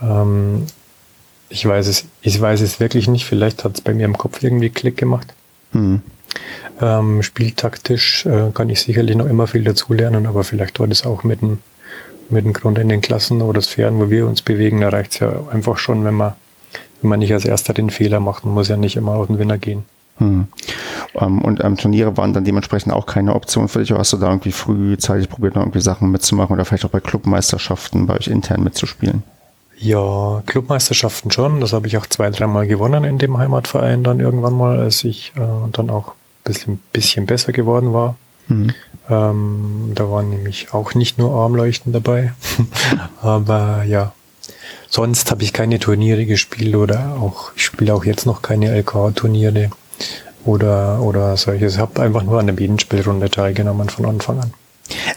[0.00, 0.66] Ähm,
[1.48, 3.26] ich weiß es, ich weiß es wirklich nicht.
[3.26, 5.34] Vielleicht hat es bei mir im Kopf irgendwie Klick gemacht.
[5.72, 6.02] Hm.
[6.80, 11.24] Ähm, spieltaktisch äh, kann ich sicherlich noch immer viel dazulernen, aber vielleicht war das auch
[11.24, 11.58] mit dem,
[12.30, 14.80] mit dem Grund in den Klassen oder Sphären, wo wir uns bewegen.
[14.80, 16.34] Da reicht es ja einfach schon, wenn man
[17.00, 19.58] wenn man nicht als erster den Fehler macht, muss ja nicht immer auf den Winner
[19.58, 19.84] gehen.
[20.18, 20.46] Hm.
[21.14, 24.12] Um, ähm, und ähm, Turniere waren dann dementsprechend auch keine Option für dich, oder hast
[24.12, 28.16] du da irgendwie frühzeitig probiert, noch irgendwie Sachen mitzumachen oder vielleicht auch bei Clubmeisterschaften bei
[28.16, 29.22] euch intern mitzuspielen?
[29.78, 31.60] Ja, Clubmeisterschaften schon.
[31.60, 35.32] Das habe ich auch zwei, dreimal gewonnen in dem Heimatverein dann irgendwann mal, als ich
[35.36, 35.40] äh,
[35.72, 38.14] dann auch ein bisschen, bisschen besser geworden war.
[38.46, 38.70] Mhm.
[39.10, 42.32] Ähm, da waren nämlich auch nicht nur Armleuchten dabei.
[43.22, 44.12] Aber ja,
[44.88, 49.70] Sonst habe ich keine Turniere gespielt oder auch, ich spiele auch jetzt noch keine LK-Turniere
[50.44, 51.74] oder, oder solches.
[51.74, 54.52] Ich habe einfach nur an der Bienenspielrunde teilgenommen von Anfang an.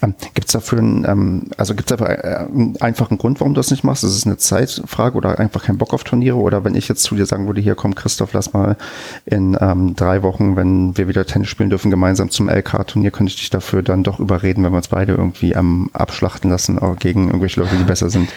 [0.02, 3.54] Ähm, gibt es dafür einen, ähm, also gibt es dafür äh, einen einfachen Grund, warum
[3.54, 4.04] du das nicht machst?
[4.04, 6.38] Ist es eine Zeitfrage oder einfach kein Bock auf Turniere?
[6.38, 8.78] Oder wenn ich jetzt zu dir sagen würde, hier komm Christoph, lass mal
[9.26, 13.38] in ähm, drei Wochen, wenn wir wieder Tennis spielen dürfen, gemeinsam zum LK-Turnier, könnte ich
[13.38, 17.60] dich dafür dann doch überreden, wenn wir uns beide irgendwie ähm, abschlachten lassen gegen irgendwelche
[17.60, 18.30] Leute, die besser sind?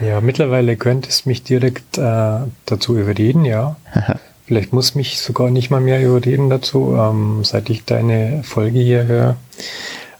[0.00, 3.76] Ja, mittlerweile könnte es mich direkt äh, dazu überreden, ja.
[4.46, 6.96] Vielleicht muss mich sogar nicht mal mehr überreden dazu.
[6.96, 9.36] Ähm, seit ich deine Folge hier höre,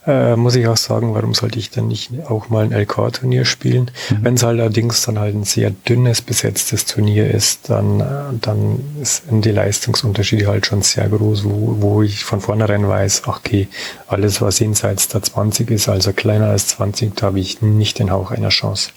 [0.06, 3.90] äh, muss ich auch sagen, warum sollte ich dann nicht auch mal ein LK-Turnier spielen?
[4.10, 4.18] Mhm.
[4.22, 8.04] Wenn es allerdings dann halt ein sehr dünnes besetztes Turnier ist, dann, äh,
[8.40, 13.38] dann sind die Leistungsunterschiede halt schon sehr groß, wo, wo ich von vornherein weiß, ach
[13.38, 13.68] okay,
[14.06, 18.10] alles was jenseits der 20 ist, also kleiner als 20, da habe ich nicht den
[18.10, 18.90] Hauch einer Chance.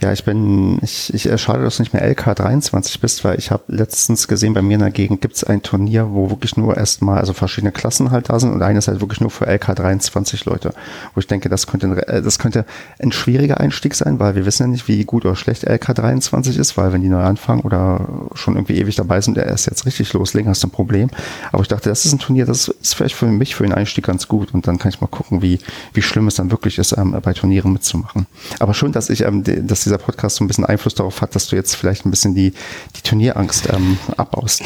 [0.00, 3.62] Ja, ich bin, ich, ich schade, dass du nicht mehr LK23 bist, weil ich habe
[3.68, 7.18] letztens gesehen, bei mir in der Gegend gibt es ein Turnier, wo wirklich nur erstmal,
[7.18, 10.74] also verschiedene Klassen halt da sind und eines halt wirklich nur für LK23 Leute.
[11.14, 12.64] Wo ich denke, das könnte, ein, äh, das könnte
[12.98, 16.76] ein schwieriger Einstieg sein, weil wir wissen ja nicht, wie gut oder schlecht LK23 ist,
[16.76, 20.12] weil wenn die neu anfangen oder schon irgendwie ewig dabei sind, der erst jetzt richtig
[20.14, 21.10] loslegen, hast du ein Problem.
[21.52, 24.06] Aber ich dachte, das ist ein Turnier, das ist vielleicht für mich für den Einstieg
[24.06, 25.60] ganz gut und dann kann ich mal gucken, wie,
[25.92, 28.26] wie schlimm es dann wirklich ist, ähm, bei Turnieren mitzumachen.
[28.58, 31.34] Aber schön, dass dass ich, ähm, dass dieser Podcast so ein bisschen Einfluss darauf hat,
[31.34, 32.52] dass du jetzt vielleicht ein bisschen die,
[32.96, 34.62] die Turnierangst ähm, abbaust.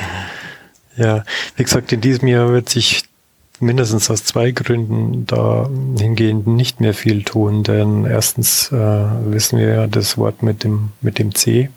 [0.96, 1.24] Ja,
[1.56, 3.04] wie gesagt, in diesem Jahr wird sich
[3.60, 5.68] mindestens aus zwei Gründen da
[5.98, 10.90] hingehend nicht mehr viel tun, denn erstens äh, wissen wir ja das Wort mit dem,
[11.00, 11.70] mit dem C.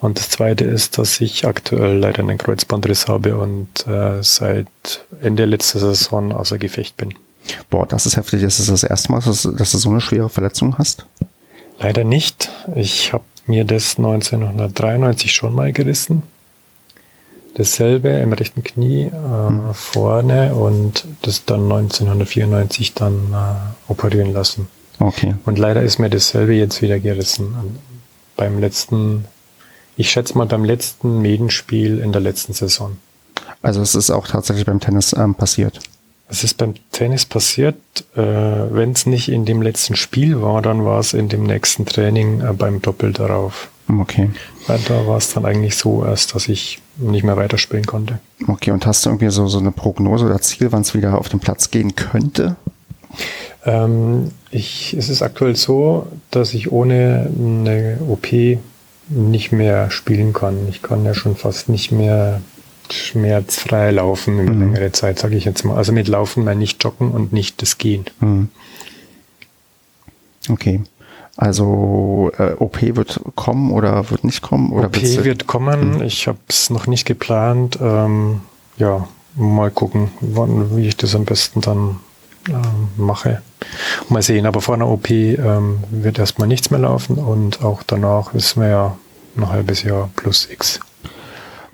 [0.00, 4.66] Und das zweite ist, dass ich aktuell leider einen Kreuzbandriss habe und äh, seit
[5.22, 7.14] Ende letzter Saison außer Gefecht bin.
[7.70, 8.42] Boah, das ist heftig.
[8.42, 11.06] Ist es das erste Mal, dass, dass du so eine schwere Verletzung hast?
[11.78, 12.50] Leider nicht.
[12.74, 16.22] Ich habe mir das 1993 schon mal gerissen.
[17.54, 19.72] Dasselbe im rechten Knie äh, hm.
[19.72, 24.68] vorne und das dann 1994 dann äh, operieren lassen.
[24.98, 25.34] Okay.
[25.44, 27.78] Und leider ist mir dasselbe jetzt wieder gerissen.
[28.36, 29.26] Beim letzten,
[29.96, 32.98] ich schätze mal beim letzten Medenspiel in der letzten Saison.
[33.62, 35.80] Also es ist auch tatsächlich beim Tennis ähm, passiert.
[36.28, 37.76] Es ist beim Tennis passiert,
[38.16, 41.86] äh, wenn es nicht in dem letzten Spiel war, dann war es in dem nächsten
[41.86, 43.68] Training äh, beim Doppel darauf.
[43.88, 44.30] Okay.
[44.66, 48.18] Weil da war es dann eigentlich so erst, dass ich nicht mehr weiterspielen konnte.
[48.48, 51.28] Okay, und hast du irgendwie so, so eine Prognose oder Ziel, wann es wieder auf
[51.28, 52.56] den Platz gehen könnte?
[53.64, 58.28] Ähm, ich, es ist aktuell so, dass ich ohne eine OP
[59.08, 60.68] nicht mehr spielen kann.
[60.68, 62.40] Ich kann ja schon fast nicht mehr
[62.92, 64.60] schmerzfrei laufen über mhm.
[64.60, 65.76] längere Zeit, sage ich jetzt mal.
[65.76, 68.04] Also mit Laufen meine ich Joggen und nicht das Gehen.
[68.20, 68.48] Mhm.
[70.48, 70.82] Okay.
[71.36, 74.72] Also äh, OP wird kommen oder wird nicht kommen?
[74.72, 76.02] Oder OP wird kommen.
[76.02, 77.78] Ich habe es noch nicht geplant.
[77.80, 78.40] Ähm,
[78.78, 82.00] ja, mal gucken, wann, wie ich das am besten dann
[82.48, 83.42] ähm, mache.
[84.08, 84.46] Mal sehen.
[84.46, 88.70] Aber vor einer OP ähm, wird erstmal nichts mehr laufen und auch danach ist mir
[88.70, 88.96] ja
[89.36, 90.80] ein halbes Jahr plus X.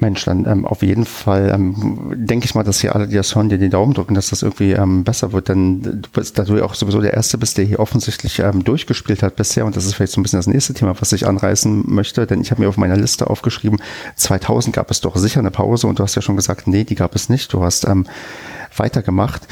[0.03, 3.35] Mensch, dann ähm, auf jeden Fall ähm, denke ich mal, dass hier alle, die das
[3.35, 5.49] hören, dir die Daumen drücken, dass das irgendwie ähm, besser wird.
[5.49, 8.65] Denn du bist, da du ja auch sowieso der Erste bist, der hier offensichtlich ähm,
[8.65, 9.65] durchgespielt hat bisher.
[9.65, 12.27] Und das ist vielleicht so ein bisschen das nächste Thema, was ich anreißen möchte.
[12.27, 13.81] Denn ich habe mir auf meiner Liste aufgeschrieben,
[14.17, 15.87] 2000 gab es doch sicher eine Pause.
[15.87, 17.53] Und du hast ja schon gesagt, nee, die gab es nicht.
[17.53, 18.07] Du hast ähm,
[18.77, 19.47] weitergemacht.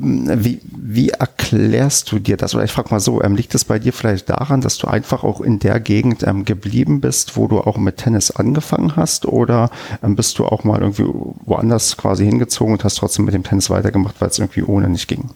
[0.00, 2.54] Wie, wie erklärst du dir das?
[2.54, 5.24] Oder ich frage mal so, ähm, liegt es bei dir vielleicht daran, dass du einfach
[5.24, 9.26] auch in der Gegend ähm, geblieben bist, wo du auch mit Tennis angefangen hast?
[9.26, 9.70] Oder
[10.02, 11.06] ähm, bist du auch mal irgendwie
[11.44, 15.08] woanders quasi hingezogen und hast trotzdem mit dem Tennis weitergemacht, weil es irgendwie ohne nicht
[15.08, 15.30] ging?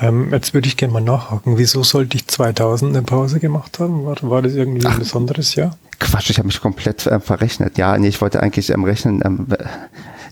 [0.00, 1.58] Ähm, jetzt würde ich gerne mal nachhaken.
[1.58, 4.04] Wieso sollte ich 2000 eine Pause gemacht haben?
[4.04, 5.76] War, war das irgendwie Ach, ein besonderes Jahr?
[5.98, 7.76] Quatsch, ich habe mich komplett äh, verrechnet.
[7.76, 9.22] Ja, nee, ich wollte eigentlich ähm, rechnen.
[9.24, 9.46] Ähm,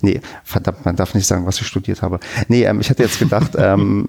[0.00, 2.20] Nee, verdammt, man darf nicht sagen, was ich studiert habe.
[2.48, 4.08] Nee, ähm, ich hatte jetzt gedacht, ähm,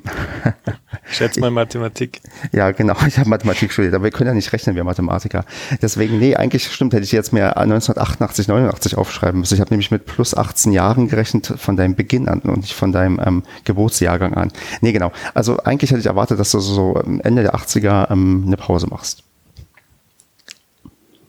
[1.10, 2.22] Schätze mal Mathematik.
[2.52, 5.46] Ja, genau, ich habe Mathematik studiert, aber wir können ja nicht rechnen, wir Mathematiker.
[5.82, 9.54] Deswegen, nee, eigentlich stimmt, hätte ich jetzt mehr 1988, 89 aufschreiben müssen.
[9.56, 12.92] Ich habe nämlich mit plus 18 Jahren gerechnet von deinem Beginn an und nicht von
[12.92, 14.52] deinem ähm, Geburtsjahrgang an.
[14.82, 15.12] Nee, genau.
[15.34, 19.24] Also eigentlich hätte ich erwartet, dass du so Ende der 80er ähm, eine Pause machst.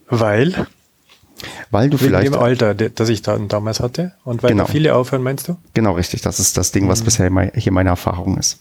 [0.09, 0.67] Weil?
[1.71, 2.35] Weil du Wegen vielleicht.
[2.35, 4.13] dem Alter, das ich da damals hatte.
[4.25, 4.67] Und weil genau.
[4.67, 5.57] viele aufhören, meinst du?
[5.75, 6.23] Genau, richtig.
[6.23, 7.05] Das ist das Ding, was mhm.
[7.05, 8.61] bisher hier meine Erfahrung ist.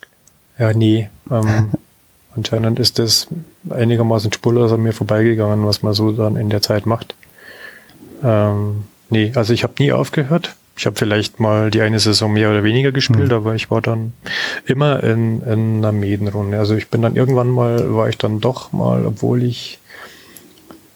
[0.57, 1.07] Ja, nie.
[1.31, 1.71] Ähm,
[2.35, 3.27] anscheinend ist das
[3.69, 7.15] einigermaßen spurlos an mir vorbeigegangen, was man so dann in der Zeit macht.
[8.23, 10.55] Ähm, nee, also ich habe nie aufgehört.
[10.77, 13.33] Ich habe vielleicht mal die eine Saison mehr oder weniger gespielt, mhm.
[13.33, 14.13] aber ich war dann
[14.65, 16.57] immer in, in einer Medenrunde.
[16.57, 19.78] Also ich bin dann irgendwann mal, war ich dann doch mal, obwohl ich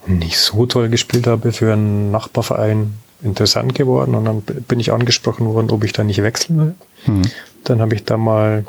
[0.06, 5.48] nicht so toll gespielt habe für einen Nachbarverein, interessant geworden und dann bin ich angesprochen
[5.48, 6.76] worden, ob ich da nicht wechseln will.
[7.08, 7.22] Mhm.
[7.63, 8.66] Dann habe ich da mal,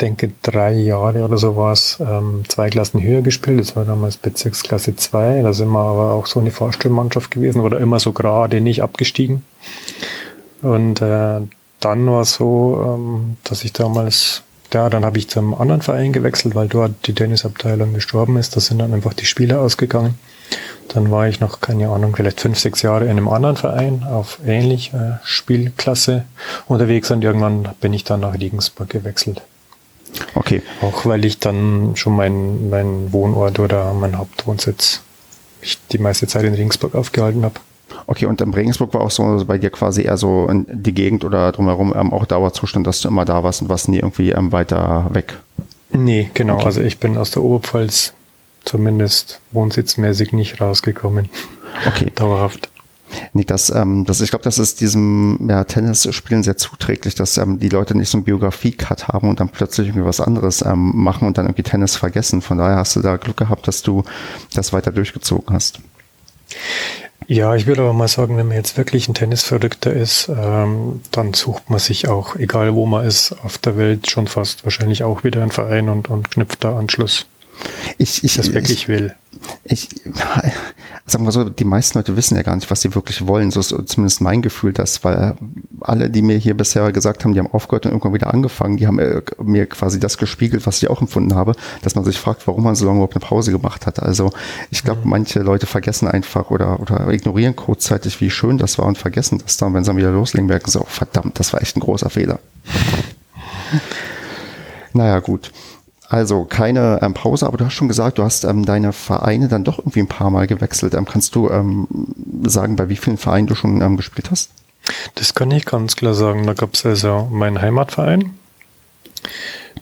[0.00, 3.60] denke drei Jahre oder so war es, ähm, zwei Klassen höher gespielt.
[3.60, 5.42] Das war damals Bezirksklasse 2.
[5.42, 9.44] Da sind wir aber auch so eine Vorstellmannschaft gewesen oder immer so gerade nicht abgestiegen.
[10.60, 11.40] Und äh,
[11.80, 14.42] dann war es so, ähm, dass ich damals
[14.74, 18.56] ja, dann habe ich zum anderen Verein gewechselt, weil dort die Tennisabteilung gestorben ist.
[18.56, 20.18] Da sind dann einfach die Spieler ausgegangen.
[20.88, 24.38] Dann war ich noch, keine Ahnung, vielleicht fünf, sechs Jahre in einem anderen Verein auf
[24.46, 26.24] ähnlich äh, Spielklasse
[26.66, 29.42] unterwegs und irgendwann bin ich dann nach Regensburg gewechselt.
[30.34, 30.62] Okay.
[30.82, 35.00] Auch weil ich dann schon meinen mein Wohnort oder mein Hauptwohnsitz
[35.62, 37.54] ich die meiste Zeit in Regensburg aufgehalten habe.
[38.06, 41.24] Okay, und in Regensburg war auch so bei dir quasi eher so in die Gegend
[41.24, 44.52] oder drumherum ähm, auch Dauerzustand, dass du immer da warst und warst nie irgendwie ähm,
[44.52, 45.38] weiter weg?
[45.90, 46.54] Nee, genau.
[46.54, 46.64] Okay.
[46.64, 48.14] Also ich bin aus der Oberpfalz
[48.64, 51.28] zumindest wohnsitzmäßig nicht rausgekommen.
[51.86, 52.10] Okay.
[52.14, 52.68] Dauerhaft.
[53.34, 57.58] Nee, das, ähm, das, ich glaube, das ist diesem ja, Tennisspielen sehr zuträglich, dass ähm,
[57.58, 61.26] die Leute nicht so einen Biografie-Cut haben und dann plötzlich irgendwie was anderes ähm, machen
[61.26, 62.40] und dann irgendwie Tennis vergessen.
[62.40, 64.04] Von daher hast du da Glück gehabt, dass du
[64.54, 65.80] das weiter durchgezogen hast.
[67.26, 71.34] Ja, ich würde aber mal sagen, wenn man jetzt wirklich ein Tennisverrückter ist, ähm, dann
[71.34, 75.24] sucht man sich auch, egal wo man ist, auf der Welt schon fast wahrscheinlich auch
[75.24, 77.26] wieder einen Verein und, und knüpft da Anschluss.
[77.98, 79.14] Ich, ich, das wirklich ich, will.
[79.64, 79.88] Ich,
[81.06, 83.50] sagen wir so, die meisten Leute wissen ja gar nicht, was sie wirklich wollen.
[83.50, 85.34] So ist zumindest mein Gefühl, dass, weil
[85.80, 88.86] alle, die mir hier bisher gesagt haben, die haben aufgehört und irgendwann wieder angefangen, die
[88.86, 92.46] haben äh, mir quasi das gespiegelt, was ich auch empfunden habe, dass man sich fragt,
[92.46, 94.02] warum man so lange überhaupt eine Pause gemacht hat.
[94.02, 94.30] Also
[94.70, 95.10] ich glaube, mhm.
[95.10, 99.56] manche Leute vergessen einfach oder, oder ignorieren kurzzeitig, wie schön das war und vergessen das
[99.56, 102.10] dann, wenn sie dann wieder loslegen, merken sie, oh, verdammt, das war echt ein großer
[102.10, 102.38] Fehler.
[104.92, 105.52] naja, gut.
[106.12, 109.64] Also keine ähm, Pause, aber du hast schon gesagt, du hast ähm, deine Vereine dann
[109.64, 110.92] doch irgendwie ein paar Mal gewechselt.
[110.92, 111.88] Ähm, kannst du ähm,
[112.44, 114.50] sagen, bei wie vielen Vereinen du schon ähm, gespielt hast?
[115.14, 116.46] Das kann ich ganz klar sagen.
[116.46, 118.34] Da gab es also meinen Heimatverein.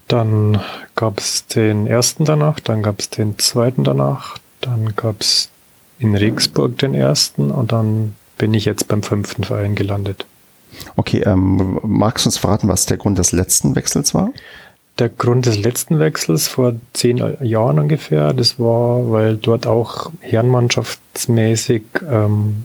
[0.06, 0.60] Dann
[0.94, 5.48] gab es den ersten danach, dann gab es den zweiten danach, dann gab es
[5.98, 10.26] in Regensburg den ersten und dann bin ich jetzt beim fünften Verein gelandet.
[10.94, 14.30] Okay, ähm, magst du uns verraten, was der Grund des letzten Wechsels war?
[15.00, 18.32] Der Grund des letzten Wechsels vor zehn Jahren ungefähr.
[18.32, 22.64] Das war, weil dort auch herrenmannschaftsmäßig ähm,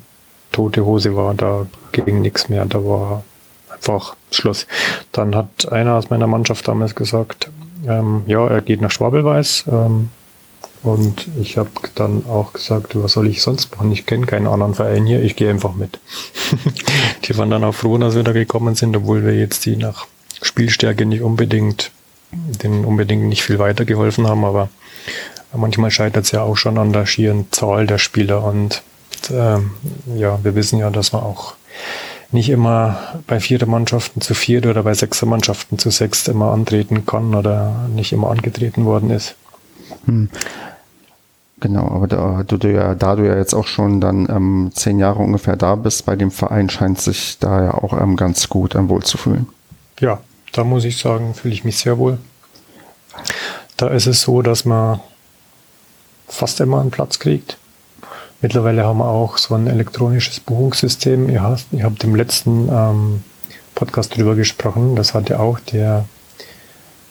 [0.52, 1.34] tote Hose war.
[1.34, 2.66] Da ging nichts mehr.
[2.66, 3.24] Da war
[3.74, 4.68] einfach Schluss.
[5.12, 7.50] Dann hat einer aus meiner Mannschaft damals gesagt,
[7.88, 9.66] ähm, ja, er geht nach Schwabelweiß.
[9.72, 10.10] Ähm,
[10.84, 13.92] und ich habe dann auch gesagt, was soll ich sonst machen?
[13.92, 16.00] Ich kenne keinen anderen Verein hier, ich gehe einfach mit.
[17.24, 20.06] die waren dann auch froh, dass wir da gekommen sind, obwohl wir jetzt die nach
[20.44, 21.92] Spielstärke nicht unbedingt
[22.32, 24.70] denen unbedingt nicht viel weitergeholfen haben, aber
[25.56, 28.84] manchmal scheitert es ja auch schon an der schieren Zahl der Spieler und
[29.30, 29.58] äh,
[30.18, 31.56] ja, wir wissen ja, dass man auch
[32.32, 37.06] nicht immer bei vierer Mannschaften zu viert oder bei sechser Mannschaften zu sechs immer antreten
[37.06, 39.36] kann oder nicht immer angetreten worden ist.
[40.06, 40.30] Hm.
[41.62, 45.00] Genau, aber da du, du, ja, da du ja jetzt auch schon dann ähm, zehn
[45.00, 48.76] Jahre ungefähr da bist bei dem Verein, scheint sich da ja auch ähm, ganz gut
[48.76, 49.48] ähm, wohl zu fühlen.
[50.00, 50.20] Ja,
[50.56, 52.18] da muss ich sagen, fühle ich mich sehr wohl.
[53.78, 55.02] Da ist es so, dass man
[56.28, 57.58] fast immer einen Platz kriegt.
[58.42, 61.30] Mittlerweile haben wir auch so ein elektronisches Buchungssystem.
[61.30, 63.24] Ihr habt, ihr habt im letzten ähm,
[63.74, 64.96] Podcast drüber gesprochen.
[64.96, 66.06] Das hatte auch der,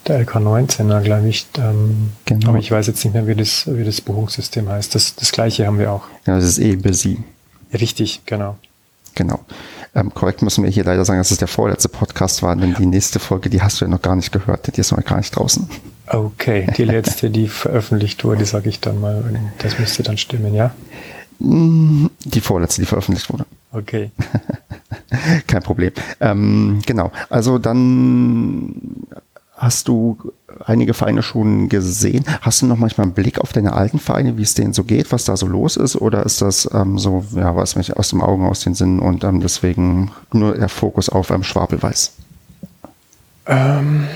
[0.07, 1.47] der LK19er, glaube ich.
[1.59, 2.51] Ähm, genau.
[2.51, 4.95] Aber ich weiß jetzt nicht mehr, wie das, wie das Buchungssystem heißt.
[4.95, 6.05] Das, das gleiche haben wir auch.
[6.27, 7.23] Ja, das ist eh busy.
[7.73, 8.57] Richtig, genau.
[9.15, 9.41] Genau.
[9.95, 12.87] Ähm, korrekt müssen wir hier leider sagen, dass es der vorletzte Podcast war, denn die
[12.87, 15.31] nächste Folge, die hast du ja noch gar nicht gehört, die ist noch gar nicht
[15.31, 15.69] draußen.
[16.07, 19.23] Okay, die letzte, die veröffentlicht wurde, sage ich dann mal.
[19.59, 20.75] Das müsste dann stimmen, ja?
[21.39, 23.47] Mm, die vorletzte, die veröffentlicht wurde.
[23.73, 24.11] Okay.
[25.47, 25.93] Kein Problem.
[26.21, 27.11] Ähm, genau.
[27.31, 28.75] Also dann
[29.57, 30.19] hast du
[30.65, 32.25] einige Vereine schon gesehen.
[32.41, 35.13] Hast du noch manchmal einen Blick auf deine alten Vereine, wie es denen so geht,
[35.13, 35.97] was da so los ist?
[35.97, 39.25] Oder ist das ähm, so, ja, was mich aus dem Augen, aus den Sinnen und
[39.25, 42.13] ähm, deswegen nur der Fokus auf ähm, Schwabelweiß?
[43.47, 44.07] Ähm,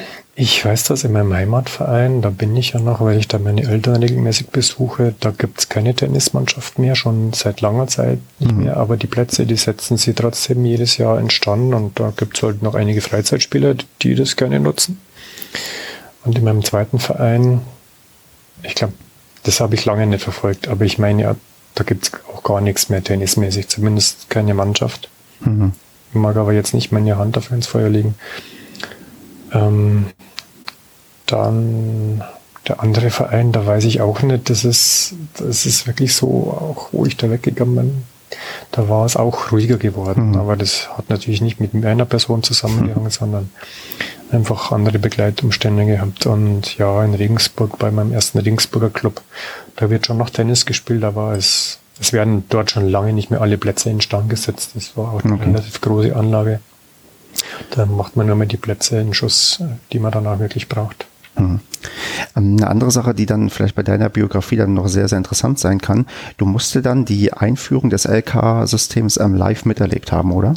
[0.41, 3.65] ich weiß das in meinem Heimatverein, da bin ich ja noch, weil ich da meine
[3.65, 5.13] Eltern regelmäßig besuche.
[5.19, 8.63] Da gibt's keine Tennismannschaft mehr, schon seit langer Zeit nicht mhm.
[8.63, 8.77] mehr.
[8.77, 12.77] Aber die Plätze, die setzen sie trotzdem jedes Jahr entstanden und da gibt's halt noch
[12.77, 15.01] einige Freizeitspieler, die das gerne nutzen.
[16.29, 17.63] Und in meinem zweiten Verein,
[18.63, 18.93] ich glaube,
[19.45, 21.37] das habe ich lange nicht verfolgt, aber ich meine ja,
[21.75, 25.09] da gibt's auch gar nichts mehr tennismäßig, zumindest keine Mannschaft.
[25.41, 25.73] Mhm.
[26.11, 28.15] Ich mag aber jetzt nicht meine Hand dafür ins Feuer legen.
[29.55, 30.09] Ähm,
[31.25, 32.23] dann
[32.69, 36.89] der andere Verein, da weiß ich auch nicht, das ist, das ist wirklich so, auch
[36.93, 38.03] wo ich da weggegangen bin,
[38.71, 40.33] da war es auch ruhiger geworden.
[40.33, 40.37] Mhm.
[40.37, 43.11] Aber das hat natürlich nicht mit einer Person zusammengehangen, mhm.
[43.19, 43.51] sondern
[44.33, 46.27] einfach andere Begleitumstände gehabt.
[46.27, 49.23] Und ja, in Regensburg, bei meinem ersten Regensburger Club,
[49.77, 53.41] da wird schon noch Tennis gespielt, aber es, es werden dort schon lange nicht mehr
[53.41, 54.73] alle Plätze in Stand gesetzt.
[54.75, 55.45] Das war auch eine okay.
[55.45, 56.61] relativ große Anlage.
[57.71, 59.63] Da macht man nur mehr die Plätze in Schuss,
[59.93, 61.07] die man dann auch wirklich braucht.
[61.37, 61.61] Mhm.
[62.35, 65.81] Eine andere Sache, die dann vielleicht bei deiner Biografie dann noch sehr, sehr interessant sein
[65.81, 70.55] kann, du musste dann die Einführung des LK-Systems ähm, live miterlebt haben, oder?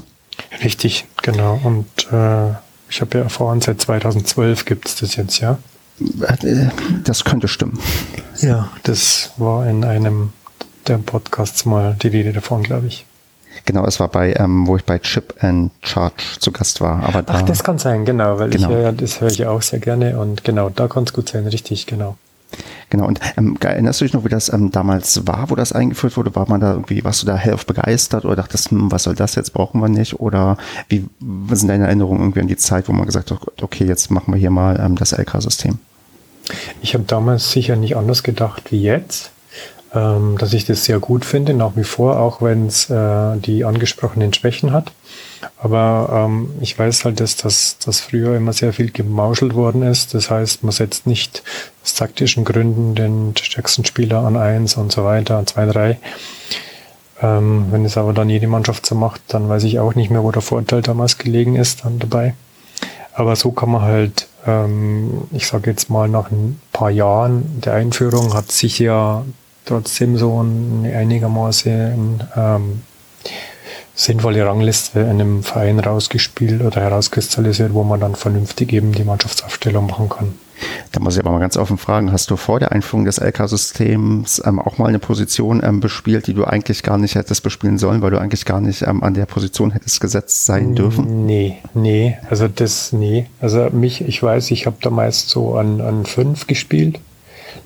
[0.64, 1.60] Richtig, genau.
[1.64, 2.54] Und äh,
[2.92, 5.58] ich habe ja erfahren, seit 2012 gibt es das jetzt, ja?
[6.00, 6.68] Äh,
[7.04, 7.80] das könnte stimmen.
[8.40, 10.34] Ja, das war in einem
[10.88, 13.06] der Podcasts mal die Rede davon, glaube ich.
[13.66, 17.04] Genau, es war bei, ähm, wo ich bei Chip and Charge zu Gast war.
[17.04, 18.70] Aber da, Ach, das kann sein, genau, weil genau.
[18.70, 21.48] ich höre, das höre ich auch sehr gerne und genau, da kann es gut sein,
[21.48, 22.18] richtig, genau.
[22.90, 26.18] Genau, und ähm, erinnerst du dich noch, wie das ähm, damals war, wo das eingeführt
[26.18, 26.36] wurde?
[26.36, 29.36] War man da irgendwie, warst du da health begeistert oder dachtest, hm, was soll das
[29.36, 30.20] jetzt, brauchen wir nicht?
[30.20, 30.58] Oder
[30.90, 34.12] wie was sind deine Erinnerungen irgendwie an die Zeit, wo man gesagt hat, okay, jetzt
[34.12, 35.80] machen wir hier mal ähm, das LK-System?
[36.82, 39.32] Ich habe damals sicher nicht anders gedacht wie jetzt
[39.94, 43.66] ähm, dass ich das sehr gut finde, nach wie vor, auch wenn es äh, die
[43.66, 44.92] angesprochenen Schwächen hat.
[45.58, 50.14] Aber ähm, ich weiß halt, dass das dass früher immer sehr viel gemauschelt worden ist.
[50.14, 51.44] Das heißt, man setzt nicht
[51.84, 56.00] aus taktischen Gründen den stärksten Spieler an eins und so weiter, an zwei, drei.
[57.22, 60.24] Ähm, wenn es aber dann jede Mannschaft so macht, dann weiß ich auch nicht mehr,
[60.24, 62.34] wo der Vorteil damals gelegen ist dann dabei.
[63.14, 67.74] Aber so kann man halt, ähm, ich sage jetzt mal, nach ein paar Jahren der
[67.74, 69.24] Einführung hat sich ja
[69.66, 72.82] trotzdem so eine einigermaßen ähm,
[73.96, 79.88] sinnvolle Rangliste in einem Verein rausgespielt oder herauskristallisiert, wo man dann vernünftig eben die Mannschaftsaufstellung
[79.88, 80.34] machen kann.
[80.92, 84.44] Da muss ich aber mal ganz offen fragen, hast du vor der Einführung des LK-Systems
[84.46, 88.04] ähm, auch mal eine Position ähm, bespielt, die du eigentlich gar nicht hättest bespielen sollen,
[88.04, 91.26] weil du eigentlich gar nicht ähm, an der Position hättest gesetzt sein dürfen?
[91.26, 93.26] Nee, nee, also das, nee.
[93.40, 97.00] Also mich, ich weiß, ich habe da meist so an, an fünf gespielt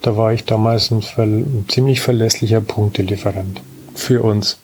[0.02, 3.62] da war ich damals ein, ein ziemlich verlässlicher Punktelieferant.
[3.96, 4.58] Für uns.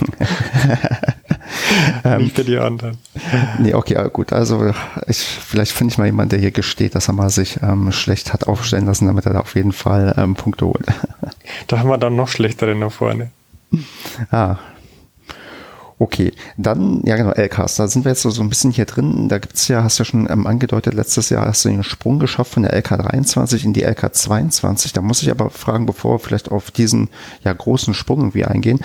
[2.18, 2.98] Nicht für die anderen.
[3.58, 4.32] Nee, okay, gut.
[4.32, 4.72] Also
[5.06, 8.32] ich, vielleicht finde ich mal jemanden, der hier gesteht, dass er mal sich ähm, schlecht
[8.32, 10.86] hat aufstellen lassen, damit er da auf jeden Fall ähm, Punkte holt.
[11.66, 13.30] da haben wir dann noch schlechtere nach vorne.
[14.30, 14.56] Ah.
[15.98, 19.30] Okay, dann, ja genau, LKs, da sind wir jetzt so, so ein bisschen hier drin.
[19.30, 22.18] Da gibt's ja, hast du ja schon ähm, angedeutet, letztes Jahr hast du den Sprung
[22.18, 24.92] geschafft von der LK 23 in die LK 22.
[24.92, 27.08] Da muss ich aber fragen, bevor wir vielleicht auf diesen
[27.44, 28.80] ja großen Sprung irgendwie eingehen.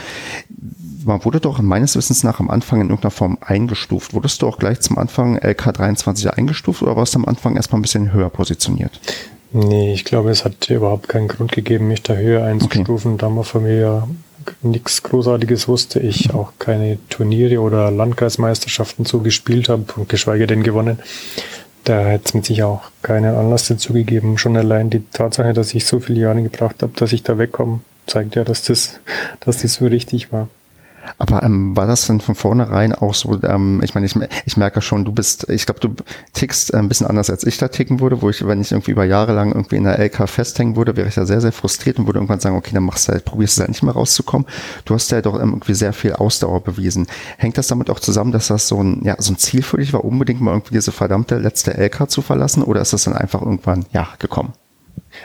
[1.03, 4.13] Man wurde doch meines Wissens nach am Anfang in irgendeiner Form eingestuft.
[4.13, 7.79] Wurdest du auch gleich zum Anfang LK 23 eingestuft oder warst du am Anfang erstmal
[7.79, 9.01] ein bisschen höher positioniert?
[9.51, 13.19] Nee, ich glaube, es hat überhaupt keinen Grund gegeben, mich da höher einzustufen, okay.
[13.19, 14.07] da man von mir ja
[14.61, 20.63] nichts Großartiges wusste, ich auch keine Turniere oder Landkreismeisterschaften so gespielt habe und geschweige denn
[20.63, 20.99] gewonnen.
[21.83, 24.37] Da hätte es mit sich auch keinen Anlass dazu gegeben.
[24.37, 27.79] Schon allein die Tatsache, dass ich so viele Jahre gebraucht habe, dass ich da wegkomme,
[28.05, 28.99] zeigt ja, dass das,
[29.39, 30.47] dass das so richtig war.
[31.17, 34.81] Aber ähm, war das denn von vornherein auch so, ähm, ich meine, ich, ich merke
[34.81, 35.95] schon, du bist, ich glaube, du
[36.33, 39.05] tickst ein bisschen anders, als ich da ticken würde, wo ich, wenn ich irgendwie über
[39.05, 42.05] Jahre lang irgendwie in der LK festhängen würde, wäre ich da sehr, sehr frustriert und
[42.07, 44.47] würde irgendwann sagen, okay, dann machst du halt, probierst du halt nicht mehr rauszukommen.
[44.85, 47.07] Du hast ja doch irgendwie sehr viel Ausdauer bewiesen.
[47.37, 49.93] Hängt das damit auch zusammen, dass das so ein, ja, so ein Ziel für dich
[49.93, 53.41] war, unbedingt mal irgendwie diese verdammte letzte LK zu verlassen oder ist das dann einfach
[53.41, 54.53] irgendwann, ja, gekommen?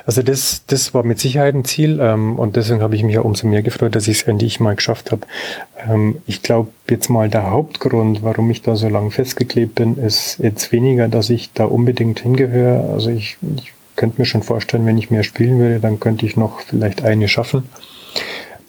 [0.05, 3.22] Also das, das war mit Sicherheit ein Ziel ähm, und deswegen habe ich mich ja
[3.22, 5.22] umso mehr gefreut, dass ich es endlich mal geschafft habe.
[5.88, 10.38] Ähm, ich glaube jetzt mal der Hauptgrund, warum ich da so lange festgeklebt bin, ist
[10.38, 12.92] jetzt weniger, dass ich da unbedingt hingehöre.
[12.92, 16.36] Also ich, ich könnte mir schon vorstellen, wenn ich mehr spielen würde, dann könnte ich
[16.36, 17.64] noch vielleicht eine schaffen.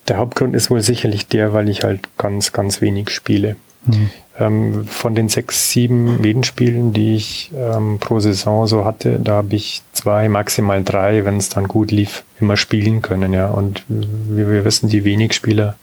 [0.07, 3.57] Der Hauptgrund ist wohl sicherlich der, weil ich halt ganz, ganz wenig spiele.
[3.85, 4.09] Mhm.
[4.39, 9.55] Ähm, von den sechs, sieben Medenspielen, die ich ähm, pro Saison so hatte, da habe
[9.55, 13.33] ich zwei, maximal drei, wenn es dann gut lief, immer spielen können.
[13.33, 13.47] Ja.
[13.47, 15.75] Und wie wir wissen, die wenig Spieler,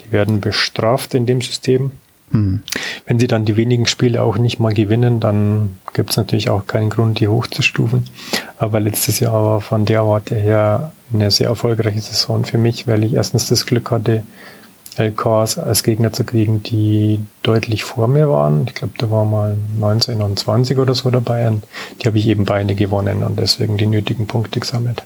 [0.00, 1.92] die werden bestraft in dem System.
[2.32, 2.62] Mhm.
[3.06, 6.66] Wenn sie dann die wenigen Spiele auch nicht mal gewinnen, dann gibt es natürlich auch
[6.66, 8.06] keinen Grund, die hochzustufen.
[8.58, 13.04] Aber letztes Jahr war von der Warte her eine sehr erfolgreiche Saison für mich, weil
[13.04, 14.24] ich erstens das Glück hatte,
[14.98, 18.66] LKs als Gegner zu kriegen, die deutlich vor mir waren.
[18.66, 21.64] Ich glaube, da war mal 19 und 20 oder so dabei und
[22.00, 25.02] die habe ich eben beide gewonnen und deswegen die nötigen Punkte gesammelt.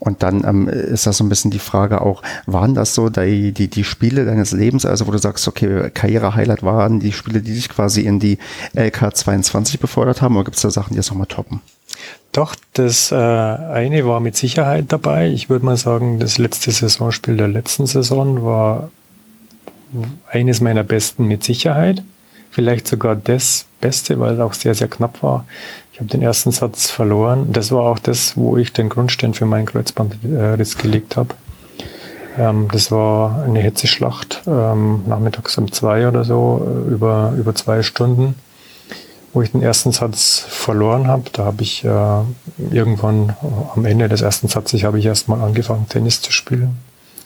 [0.00, 3.52] Und dann ähm, ist das so ein bisschen die Frage auch, waren das so die,
[3.52, 7.54] die, die Spiele deines Lebens, also wo du sagst, okay, Karriere-Highlight waren die Spiele, die
[7.54, 8.38] dich quasi in die
[8.74, 11.60] LK 22 befördert haben, oder gibt es da Sachen, die das nochmal toppen?
[12.30, 15.28] Doch, das äh, eine war mit Sicherheit dabei.
[15.28, 18.90] Ich würde mal sagen, das letzte Saisonspiel der letzten Saison war
[20.30, 22.02] eines meiner besten mit Sicherheit.
[22.50, 25.44] Vielleicht sogar das Beste, weil es auch sehr, sehr knapp war.
[25.92, 27.52] Ich habe den ersten Satz verloren.
[27.52, 31.34] Das war auch das, wo ich den Grundstein für meinen Kreuzbandriss gelegt habe.
[32.38, 37.82] Ähm, das war eine Hetzeschlacht, ähm, nachmittags um zwei oder so, äh, über, über zwei
[37.82, 38.36] Stunden,
[39.32, 41.24] wo ich den ersten Satz verloren habe.
[41.32, 41.88] Da habe ich äh,
[42.70, 43.36] irgendwann
[43.74, 46.76] am Ende des ersten Satzes habe ich erstmal angefangen, Tennis zu spielen.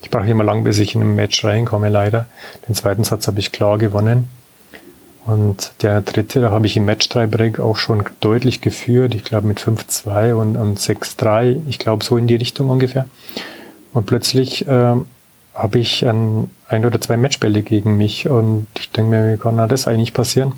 [0.03, 2.27] Ich brauche immer lang, bis ich in ein Match reinkomme, leider.
[2.69, 4.29] Den zweiten Satz habe ich klar gewonnen.
[5.25, 9.15] Und der dritte, da habe ich im Match Tiebreak auch schon deutlich geführt.
[9.15, 11.61] Ich glaube mit 5-2 und, und 6-3.
[11.69, 13.07] Ich glaube so in die Richtung ungefähr.
[13.93, 14.97] Und plötzlich äh,
[15.55, 18.29] habe ich ein, ein oder zwei Matchbälle gegen mich.
[18.29, 20.55] Und ich denke mir, wie kann das eigentlich passieren?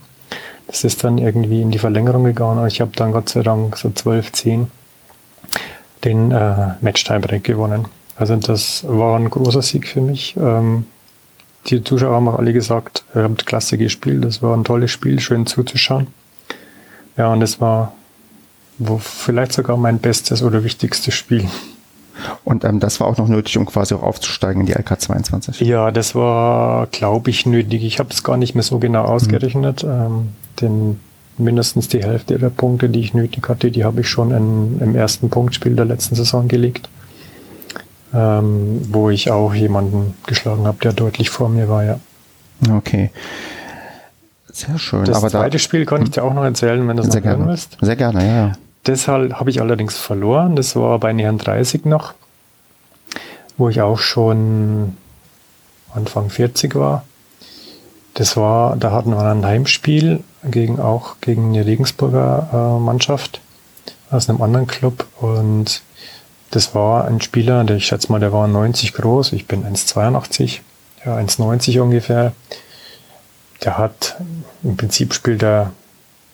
[0.66, 2.58] Das ist dann irgendwie in die Verlängerung gegangen.
[2.58, 4.66] Und ich habe dann Gott sei Dank so 12-10
[6.04, 7.86] den äh, Match Tiebreak gewonnen.
[8.16, 10.36] Also das war ein großer Sieg für mich.
[10.36, 10.86] Ähm,
[11.66, 15.18] die Zuschauer haben auch alle gesagt, ihr habt klasse gespielt, das war ein tolles Spiel,
[15.20, 16.08] schön zuzuschauen.
[17.16, 17.94] Ja, und es war
[18.78, 21.48] wo vielleicht sogar mein bestes oder wichtigstes Spiel.
[22.44, 25.62] Und ähm, das war auch noch nötig, um quasi auch aufzusteigen in die LK22?
[25.64, 27.84] Ja, das war, glaube ich, nötig.
[27.84, 29.82] Ich habe es gar nicht mehr so genau ausgerechnet.
[29.82, 29.90] Mhm.
[29.90, 30.28] Ähm,
[30.60, 31.00] denn
[31.36, 34.94] mindestens die Hälfte der Punkte, die ich nötig hatte, die habe ich schon in, im
[34.94, 36.88] ersten Punktspiel der letzten Saison gelegt
[38.14, 42.00] ähm, wo ich auch jemanden geschlagen habe, der deutlich vor mir war, ja.
[42.70, 43.10] Okay.
[44.52, 45.04] Sehr schön.
[45.04, 47.24] Das Aber zweite da, Spiel kann ich dir auch noch erzählen, wenn du es noch
[47.24, 47.76] hören willst.
[47.80, 48.52] Sehr gerne, ja.
[48.86, 50.54] Deshalb habe ich allerdings verloren.
[50.54, 52.14] Das war bei Nähern 30 noch,
[53.56, 54.96] wo ich auch schon
[55.92, 57.04] Anfang 40 war.
[58.14, 63.40] Das war, da hatten wir ein Heimspiel gegen auch gegen eine Regensburger äh, Mannschaft
[64.10, 65.82] aus einem anderen Club und
[66.54, 70.60] das war ein Spieler, der, ich schätze mal, der war 90 groß, ich bin 1,82,
[71.04, 72.32] ja, 1,90 ungefähr.
[73.64, 74.16] Der hat,
[74.62, 75.72] im Prinzip spielt er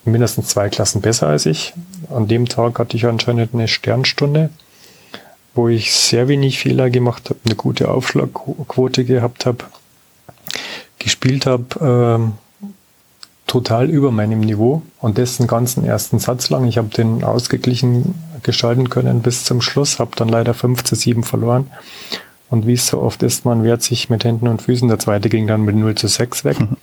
[0.05, 1.73] mindestens zwei Klassen besser als ich.
[2.11, 4.51] An dem Tag hatte ich anscheinend eine Sternstunde,
[5.55, 9.65] wo ich sehr wenig Fehler gemacht habe, eine gute Aufschlagquote gehabt habe,
[10.99, 12.33] gespielt habe, ähm,
[13.51, 16.69] total über meinem Niveau und dessen ganzen ersten Satz lang.
[16.69, 21.25] Ich habe den ausgeglichen gestalten können bis zum Schluss, habe dann leider 5 zu 7
[21.25, 21.69] verloren
[22.49, 24.89] Und wie es so oft ist, man wehrt sich mit Händen und Füßen.
[24.89, 26.61] Der zweite ging dann mit 0 zu 6 weg.
[26.61, 26.77] Mhm.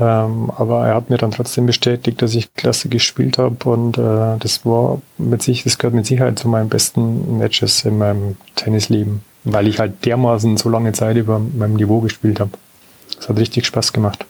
[0.00, 4.38] Ähm, aber er hat mir dann trotzdem bestätigt, dass ich klasse gespielt habe und äh,
[4.38, 9.22] das war mit sich, das gehört mit Sicherheit zu meinen besten Matches in meinem Tennisleben,
[9.44, 12.50] weil ich halt dermaßen so lange Zeit über meinem Niveau gespielt habe.
[13.16, 14.26] Das hat richtig Spaß gemacht.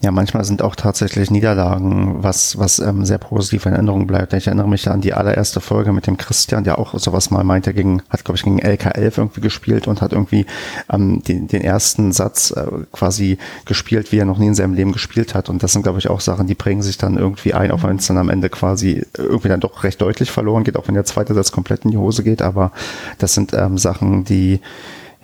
[0.00, 4.32] Ja, manchmal sind auch tatsächlich Niederlagen, was, was ähm, sehr positiv in Erinnerung bleibt.
[4.32, 7.72] Ich erinnere mich an die allererste Folge mit dem Christian, der auch sowas mal meinte,
[7.74, 10.46] gegen, hat, glaube ich, gegen LK11 irgendwie gespielt und hat irgendwie
[10.92, 14.92] ähm, den, den ersten Satz äh, quasi gespielt, wie er noch nie in seinem Leben
[14.92, 15.48] gespielt hat.
[15.48, 17.96] Und das sind, glaube ich, auch Sachen, die prägen sich dann irgendwie ein, auch wenn
[17.96, 21.04] es dann am Ende quasi irgendwie dann doch recht deutlich verloren geht, auch wenn der
[21.04, 22.42] zweite Satz komplett in die Hose geht.
[22.42, 22.72] Aber
[23.18, 24.60] das sind ähm, Sachen, die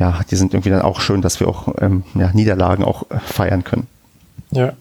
[0.00, 3.18] ja, die sind irgendwie dann auch schön, dass wir auch ähm, ja, Niederlagen auch äh,
[3.18, 3.86] feiern können.
[4.50, 4.72] Ja,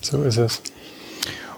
[0.00, 0.62] so ist es.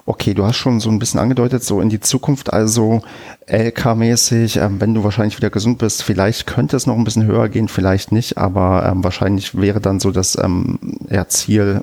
[0.09, 3.03] Okay, du hast schon so ein bisschen angedeutet, so in die Zukunft, also
[3.49, 7.49] LK-mäßig, ähm, wenn du wahrscheinlich wieder gesund bist, vielleicht könnte es noch ein bisschen höher
[7.49, 10.79] gehen, vielleicht nicht, aber ähm, wahrscheinlich wäre dann so das ähm,
[11.11, 11.83] ja, Ziel,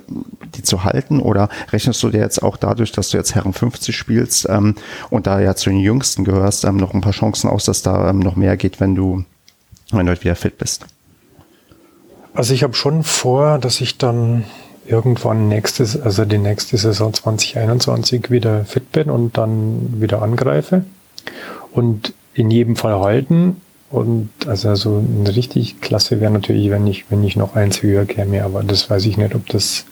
[0.54, 1.20] die zu halten.
[1.20, 4.74] Oder rechnest du dir jetzt auch dadurch, dass du jetzt Herren 50 spielst ähm,
[5.10, 8.08] und da ja zu den Jüngsten gehörst, ähm, noch ein paar Chancen aus, dass da
[8.08, 9.24] ähm, noch mehr geht, wenn du,
[9.90, 10.86] wenn du wieder fit bist?
[12.32, 14.44] Also ich habe schon vor, dass ich dann
[14.86, 20.84] irgendwann nächstes, also die nächste Saison 2021 wieder fit bin und dann wieder angreife
[21.72, 23.60] und in jedem Fall halten.
[23.90, 28.06] Und also so eine richtig klasse wäre natürlich, wenn ich, wenn ich noch eins höher
[28.06, 29.84] käme, aber das weiß ich nicht, ob das,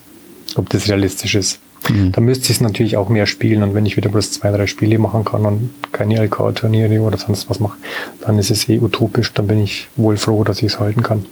[0.57, 1.61] ob das realistisch ist.
[1.89, 2.13] Mhm.
[2.13, 4.67] Da müsste ich es natürlich auch mehr spielen und wenn ich wieder bloß zwei, drei
[4.67, 7.79] Spiele machen kann und keine LK-Turniere oder sonst was mache,
[8.21, 11.27] dann ist es eh utopisch, dann bin ich wohl froh, dass ich es halten kann.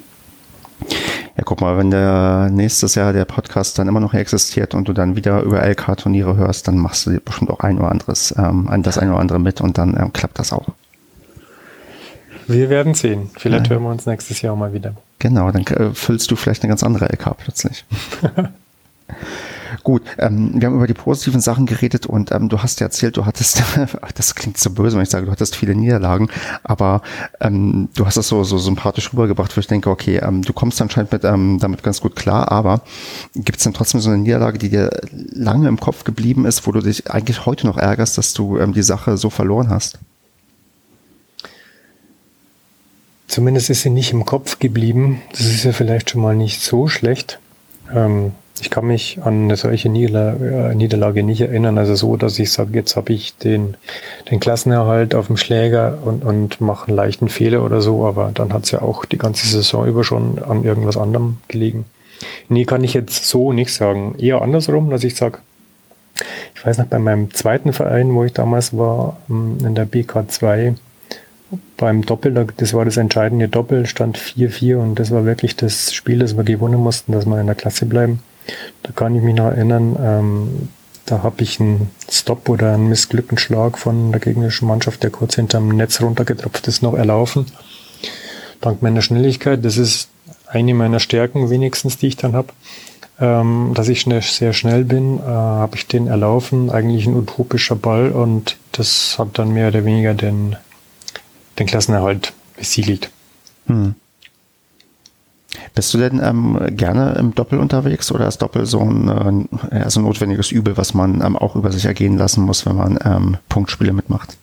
[1.36, 4.92] Ja, guck mal, wenn der nächstes Jahr der Podcast dann immer noch existiert und du
[4.92, 8.68] dann wieder über LK-Turniere hörst, dann machst du dir bestimmt auch ein oder anderes, ähm,
[8.82, 10.68] das ein oder andere mit und dann ähm, klappt das auch.
[12.46, 13.30] Wir werden sehen.
[13.38, 13.74] Vielleicht ja.
[13.74, 14.94] hören wir uns nächstes Jahr mal wieder.
[15.20, 17.84] Genau, dann äh, füllst du vielleicht eine ganz andere LK plötzlich.
[19.82, 23.16] Gut, ähm, wir haben über die positiven Sachen geredet und ähm, du hast ja erzählt,
[23.16, 23.62] du hattest,
[24.14, 26.28] das klingt so böse, wenn ich sage, du hattest viele Niederlagen,
[26.62, 27.02] aber
[27.40, 30.80] ähm, du hast das so, so sympathisch rübergebracht, wo ich denke, okay, ähm, du kommst
[30.80, 32.82] anscheinend mit, ähm, damit ganz gut klar, aber
[33.34, 36.72] gibt es denn trotzdem so eine Niederlage, die dir lange im Kopf geblieben ist, wo
[36.72, 39.98] du dich eigentlich heute noch ärgerst, dass du ähm, die Sache so verloren hast?
[43.30, 45.22] Zumindest ist sie nicht im Kopf geblieben.
[45.30, 47.38] Das ist ja vielleicht schon mal nicht so schlecht.
[47.94, 51.78] Ähm, ich kann mich an eine solche Niederlage, äh, Niederlage nicht erinnern.
[51.78, 53.76] Also so, dass ich sage, jetzt habe ich den,
[54.30, 58.52] den Klassenerhalt auf dem Schläger und, und mache einen leichten Fehler oder so, aber dann
[58.52, 61.84] hat es ja auch die ganze Saison über schon an irgendwas anderem gelegen.
[62.48, 64.14] Nee, kann ich jetzt so nicht sagen.
[64.18, 65.38] Eher andersrum, dass ich sage,
[66.54, 70.74] ich weiß noch, bei meinem zweiten Verein, wo ich damals war, ähm, in der BK2,
[71.76, 76.20] beim Doppel, das war das entscheidende Doppel, stand 4-4 und das war wirklich das Spiel,
[76.20, 78.20] das wir gewonnen mussten, dass wir in der Klasse bleiben.
[78.82, 80.68] Da kann ich mich noch erinnern, ähm,
[81.06, 85.68] da habe ich einen Stop oder einen Missglückenschlag von der gegnerischen Mannschaft, der kurz hinterm
[85.68, 87.46] Netz runtergetropft ist, noch erlaufen.
[88.60, 90.08] Dank meiner Schnelligkeit, das ist
[90.46, 92.52] eine meiner Stärken wenigstens, die ich dann habe,
[93.20, 97.76] ähm, dass ich schnell, sehr schnell bin, äh, habe ich den erlaufen, eigentlich ein utopischer
[97.76, 100.56] Ball und das hat dann mehr oder weniger den,
[101.58, 103.10] den Klassenerhalt besiegelt.
[103.66, 103.94] Hm.
[105.74, 110.00] Bist du denn ähm, gerne im Doppel unterwegs oder ist Doppel so ein, äh, so
[110.00, 113.36] ein notwendiges Übel, was man ähm, auch über sich ergehen lassen muss, wenn man ähm,
[113.48, 114.36] Punktspiele mitmacht?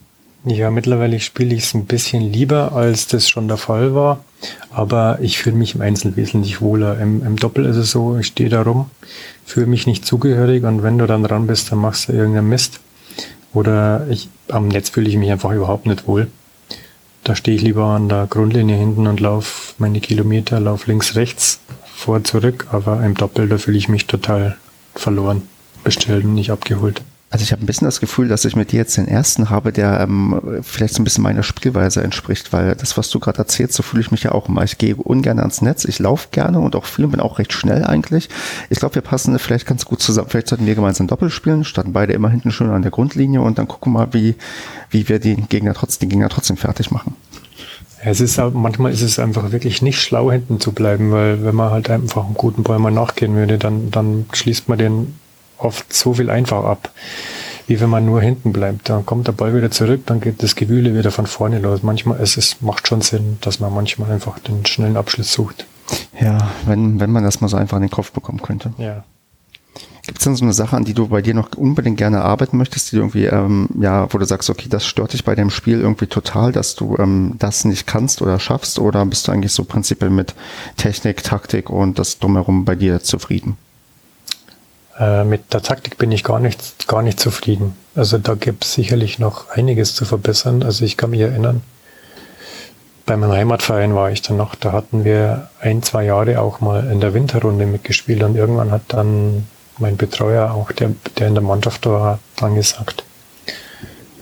[0.46, 4.24] Ja, mittlerweile spiele ich es ein bisschen lieber, als das schon der Fall war.
[4.70, 7.00] Aber ich fühle mich im Einzel wesentlich wohler.
[7.00, 8.90] Im, Im, Doppel ist es so, ich stehe da rum,
[9.46, 12.80] fühle mich nicht zugehörig und wenn du dann dran bist, dann machst du irgendeinen Mist.
[13.54, 16.28] Oder ich, am Netz fühle ich mich einfach überhaupt nicht wohl.
[17.24, 21.60] Da stehe ich lieber an der Grundlinie hinten und laufe meine Kilometer, laufe links, rechts,
[21.86, 24.58] vor, zurück, aber im Doppel, da fühle ich mich total
[24.96, 25.42] verloren,
[25.84, 27.02] bestellt und nicht abgeholt.
[27.30, 29.74] Also ich habe ein bisschen das Gefühl, dass ich mit dir jetzt den ersten habe,
[29.74, 33.74] der ähm, vielleicht so ein bisschen meiner Spielweise entspricht, weil das, was du gerade erzählst,
[33.74, 34.64] so fühle ich mich ja auch immer.
[34.64, 37.84] Ich gehe ungern ans Netz, ich laufe gerne und auch viel bin auch recht schnell
[37.84, 38.30] eigentlich.
[38.70, 40.30] Ich glaube, wir passen vielleicht ganz gut zusammen.
[40.30, 43.58] Vielleicht sollten wir gemeinsam Doppel spielen, standen beide immer hinten schön an der Grundlinie und
[43.58, 44.36] dann gucken wir mal, wie,
[44.90, 47.14] wie wir den Gegner trotzdem, den Gegner trotzdem fertig machen.
[48.06, 51.72] Es ist manchmal ist es einfach wirklich nicht schlau, hinten zu bleiben, weil wenn man
[51.72, 55.16] halt einfach einem guten Bäumer nachgehen würde, dann, dann schließt man den
[55.58, 56.92] oft so viel einfach ab,
[57.68, 58.90] wie wenn man nur hinten bleibt.
[58.90, 61.84] Dann kommt der Ball wieder zurück, dann geht das Gewühle wieder von vorne los.
[61.84, 65.66] Manchmal ist es macht schon Sinn, dass man manchmal einfach den schnellen Abschluss sucht.
[66.20, 68.74] Ja, wenn, wenn man das mal so einfach in den Kopf bekommen könnte.
[68.78, 69.04] Ja.
[70.08, 72.58] Gibt es denn so eine Sache, an die du bei dir noch unbedingt gerne arbeiten
[72.58, 75.50] möchtest, die du irgendwie, ähm, ja, wo du sagst, okay, das stört dich bei dem
[75.50, 78.80] Spiel irgendwie total, dass du ähm, das nicht kannst oder schaffst?
[78.80, 80.34] Oder bist du eigentlich so prinzipiell mit
[80.78, 83.58] Technik, Taktik und das drumherum bei dir zufrieden?
[85.00, 87.76] Äh, mit der Taktik bin ich gar nicht, gar nicht zufrieden.
[87.96, 90.64] Also da gibt es sicherlich noch einiges zu verbessern.
[90.64, 91.62] Also ich kann mich erinnern,
[93.06, 96.92] bei meinem Heimatverein war ich dann noch, da hatten wir ein, zwei Jahre auch mal
[96.92, 99.48] in der Winterrunde mitgespielt und irgendwann hat dann
[99.80, 103.04] mein Betreuer, auch der, der in der Mannschaft war, dann gesagt,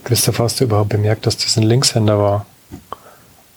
[0.03, 2.45] Christoph, hast du überhaupt bemerkt, dass das ein Linkshänder war?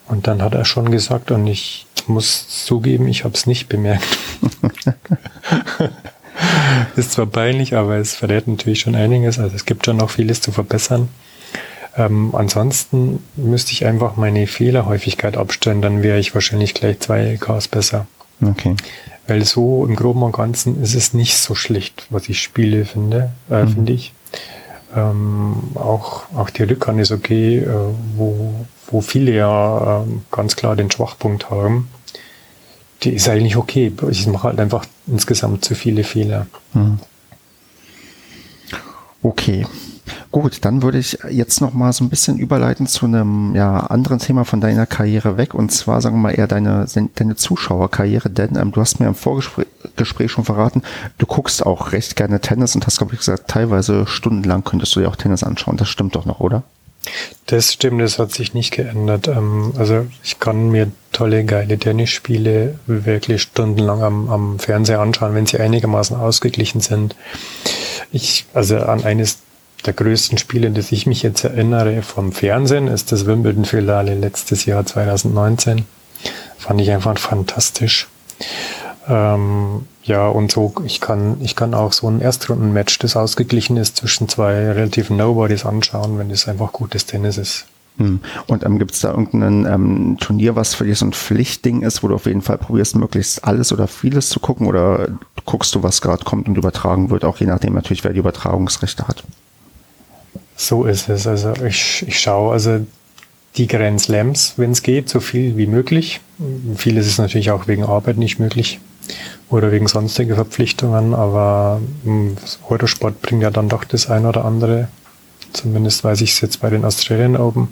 [0.07, 4.17] Und dann hat er schon gesagt, und ich muss zugeben, ich habe es nicht bemerkt.
[6.99, 9.39] ist zwar peinlich, aber es verrät natürlich schon einiges.
[9.39, 11.09] Also es gibt schon noch vieles zu verbessern.
[11.97, 17.67] Ähm, ansonsten müsste ich einfach meine Fehlerhäufigkeit abstellen, dann wäre ich wahrscheinlich gleich zwei LKs
[17.67, 18.07] besser.
[18.41, 18.75] Okay.
[19.27, 23.31] Weil so im Groben und Ganzen ist es nicht so schlicht, was ich spiele, finde,
[23.49, 23.69] äh, mhm.
[23.69, 24.13] finde ich.
[24.95, 27.67] Ähm, auch, auch die Rückhand ist okay, äh,
[28.15, 31.89] wo, wo viele ja äh, ganz klar den Schwachpunkt haben.
[33.03, 33.91] Die ist eigentlich okay.
[34.09, 36.47] Ich mache halt einfach insgesamt zu viele Fehler.
[36.73, 36.99] Mhm.
[39.21, 39.65] Okay.
[40.31, 44.19] Gut, dann würde ich jetzt noch mal so ein bisschen überleiten zu einem ja, anderen
[44.19, 46.85] Thema von deiner Karriere weg und zwar sagen wir mal eher deine,
[47.15, 50.83] deine Zuschauerkarriere, denn ähm, du hast mir im Vorgespräch schon verraten,
[51.17, 54.99] du guckst auch recht gerne Tennis und hast, glaube ich, gesagt, teilweise stundenlang könntest du
[54.99, 55.77] dir auch Tennis anschauen.
[55.77, 56.63] Das stimmt doch noch, oder?
[57.45, 59.27] Das stimmt, das hat sich nicht geändert.
[59.27, 65.45] Ähm, also ich kann mir tolle, geile Tennisspiele wirklich stundenlang am, am Fernseher anschauen, wenn
[65.45, 67.15] sie einigermaßen ausgeglichen sind.
[68.11, 69.39] Ich, also an eines
[69.85, 74.85] der größten Spiele, das ich mich jetzt erinnere vom Fernsehen, ist das Wimbledon-Finale letztes Jahr
[74.85, 75.85] 2019.
[76.57, 78.07] Fand ich einfach fantastisch.
[79.09, 83.97] Ähm, ja, und so, ich kann, ich kann auch so ein Erstrunden-Match, das ausgeglichen ist
[83.97, 87.65] zwischen zwei relativen Nobodies anschauen, wenn das einfach gutes Tennis ist.
[87.97, 88.19] Hm.
[88.47, 92.03] Und ähm, gibt es da irgendein ähm, Turnier, was für dich so ein Pflichtding ist,
[92.03, 94.67] wo du auf jeden Fall probierst, möglichst alles oder vieles zu gucken?
[94.67, 95.09] Oder
[95.45, 99.07] guckst du, was gerade kommt und übertragen wird, auch je nachdem natürlich, wer die Übertragungsrechte
[99.07, 99.23] hat?
[100.55, 101.25] So ist es.
[101.25, 102.85] Also ich, ich schaue also
[103.57, 106.21] die Grand Slams, wenn es geht, so viel wie möglich.
[106.75, 108.79] Vieles ist natürlich auch wegen Arbeit nicht möglich
[109.49, 112.37] oder wegen sonstiger Verpflichtungen, aber hm,
[112.69, 114.89] Eurosport bringt ja dann doch das ein oder andere.
[115.53, 117.69] Zumindest weiß ich es jetzt bei den Australian Open.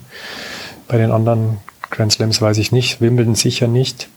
[0.88, 1.58] Bei den anderen
[1.90, 4.10] Grand Slams weiß ich nicht, Wimbledon sicher nicht.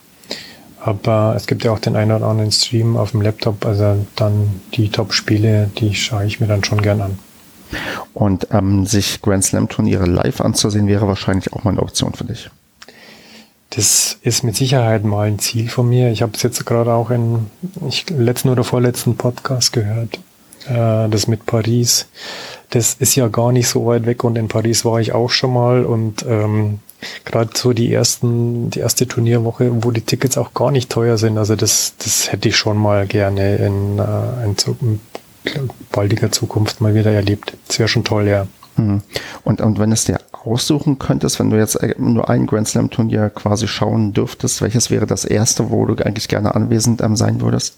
[0.83, 4.61] Aber es gibt ja auch den einen oder anderen Stream auf dem Laptop, also dann
[4.75, 7.19] die Top-Spiele, die schaue ich mir dann schon gern an.
[8.15, 12.25] Und ähm, sich Grand Slam Turniere live anzusehen, wäre wahrscheinlich auch mal eine Option für
[12.25, 12.51] dich.
[13.71, 16.11] Das ist mit Sicherheit mal ein Ziel von mir.
[16.11, 17.47] Ich habe es jetzt gerade auch in
[17.89, 20.19] ich, letzten oder vorletzten Podcast gehört.
[20.69, 22.09] Äh, das mit Paris.
[22.71, 25.53] Das ist ja gar nicht so weit weg und in Paris war ich auch schon
[25.53, 26.81] mal und ähm,
[27.25, 31.39] gerade so die ersten, die erste Turnierwoche, wo die Tickets auch gar nicht teuer sind.
[31.39, 35.01] Also das, das hätte ich schon mal gerne in, äh, in,
[35.91, 37.55] baldiger Zukunft mal wieder erlebt.
[37.67, 38.47] Das wäre schon toll, ja.
[38.77, 39.03] Mhm.
[39.45, 42.91] Und, und wenn es dir aussuchen könntest, wenn du jetzt äh, nur ein Grand Slam
[42.91, 47.41] Turnier quasi schauen dürftest, welches wäre das erste, wo du eigentlich gerne anwesend ähm, sein
[47.41, 47.77] würdest?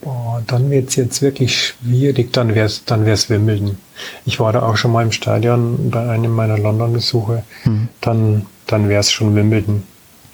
[0.00, 3.78] Boah, dann wird es jetzt wirklich schwierig, dann wäre es dann wär's Wimbledon.
[4.26, 7.42] Ich war da auch schon mal im Stadion bei einem meiner London-Besuche.
[7.64, 7.88] Mhm.
[8.00, 9.82] Dann, dann wäre es schon Wimbledon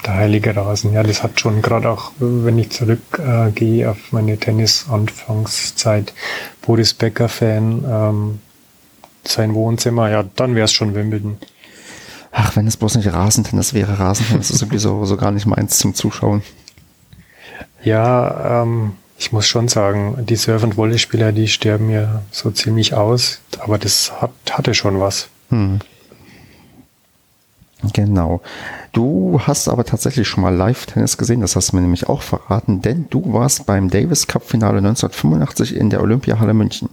[0.04, 0.92] der heilige Rasen.
[0.92, 6.14] Ja, das hat schon gerade auch, wenn ich zurückgehe äh, auf meine Tennis-Anfangszeit,
[6.62, 8.38] Boris Becker-Fan, ähm,
[9.30, 11.38] sein Wohnzimmer, ja, dann wäre es schon Wimbledon.
[12.32, 15.78] Ach, wenn es bloß nicht Rasentennis wäre, Rasentennis ist irgendwie so, so gar nicht meins
[15.78, 16.42] zum Zuschauen.
[17.82, 22.94] Ja, ähm, ich muss schon sagen, die Surf- und Volleyspieler, die sterben ja so ziemlich
[22.94, 25.28] aus, aber das hat, hatte schon was.
[25.50, 25.80] Hm.
[27.92, 28.42] Genau.
[28.92, 32.82] Du hast aber tatsächlich schon mal Live-Tennis gesehen, das hast du mir nämlich auch verraten,
[32.82, 36.90] denn du warst beim Davis Cup-Finale 1985 in der Olympiahalle München.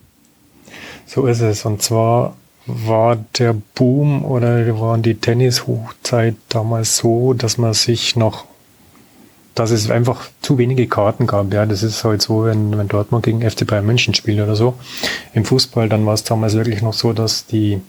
[1.07, 1.65] So ist es.
[1.65, 2.35] Und zwar
[2.67, 8.45] war der Boom oder waren die Tennis-Hochzeit damals so, dass man sich noch,
[9.55, 11.51] dass es einfach zu wenige Karten gab.
[11.53, 14.75] Ja, das ist halt so, wenn, wenn Dortmund gegen FC Bayern München spielt oder so.
[15.33, 17.81] Im Fußball, dann war es damals wirklich noch so, dass die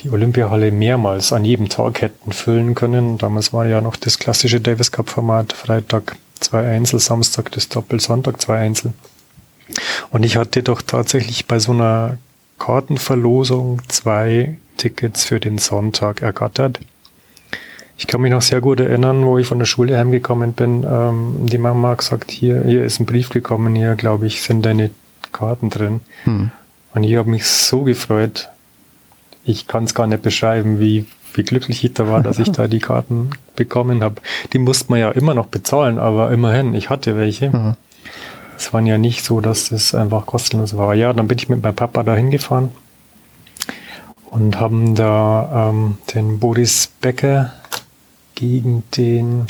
[0.00, 3.18] die Olympiahalle mehrmals an jedem Tag hätten füllen können.
[3.18, 7.98] Damals war ja noch das klassische Davis Cup Format, Freitag zwei Einzel, Samstag das Doppel,
[7.98, 8.92] Sonntag zwei Einzel.
[10.10, 12.18] Und ich hatte doch tatsächlich bei so einer
[12.58, 16.80] Kartenverlosung zwei Tickets für den Sonntag ergattert.
[17.96, 20.86] Ich kann mich noch sehr gut erinnern, wo ich von der Schule heimgekommen bin.
[20.88, 24.64] Ähm, die Mama hat gesagt, hier, hier ist ein Brief gekommen, hier, glaube ich, sind
[24.64, 24.90] deine
[25.32, 26.00] Karten drin.
[26.24, 26.52] Hm.
[26.94, 28.48] Und ich habe mich so gefreut.
[29.44, 32.68] Ich kann es gar nicht beschreiben, wie, wie glücklich ich da war, dass ich da
[32.68, 34.16] die Karten bekommen habe.
[34.52, 37.50] Die musste man ja immer noch bezahlen, aber immerhin, ich hatte welche.
[37.50, 37.74] Mhm.
[38.58, 40.92] Es waren ja nicht so, dass es einfach kostenlos war.
[40.94, 42.70] Ja, dann bin ich mit meinem Papa da hingefahren
[44.30, 47.52] und haben da ähm, den Boris Becker
[48.34, 49.46] gegen den,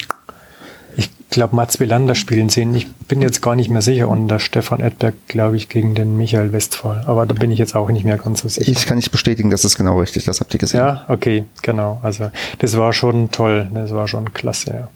[0.98, 2.74] ich glaube, Mats Wielander spielen sehen.
[2.74, 4.08] Ich bin jetzt gar nicht mehr sicher.
[4.08, 7.04] Und der Stefan Edberg, glaube ich, gegen den Michael Westphal.
[7.06, 8.70] Aber da bin ich jetzt auch nicht mehr ganz so sicher.
[8.70, 10.26] Ich kann nicht bestätigen, das ist genau richtig.
[10.26, 10.80] Das habt ihr gesehen.
[10.80, 11.98] Ja, okay, genau.
[12.02, 13.70] Also das war schon toll.
[13.72, 14.88] Das war schon klasse, ja.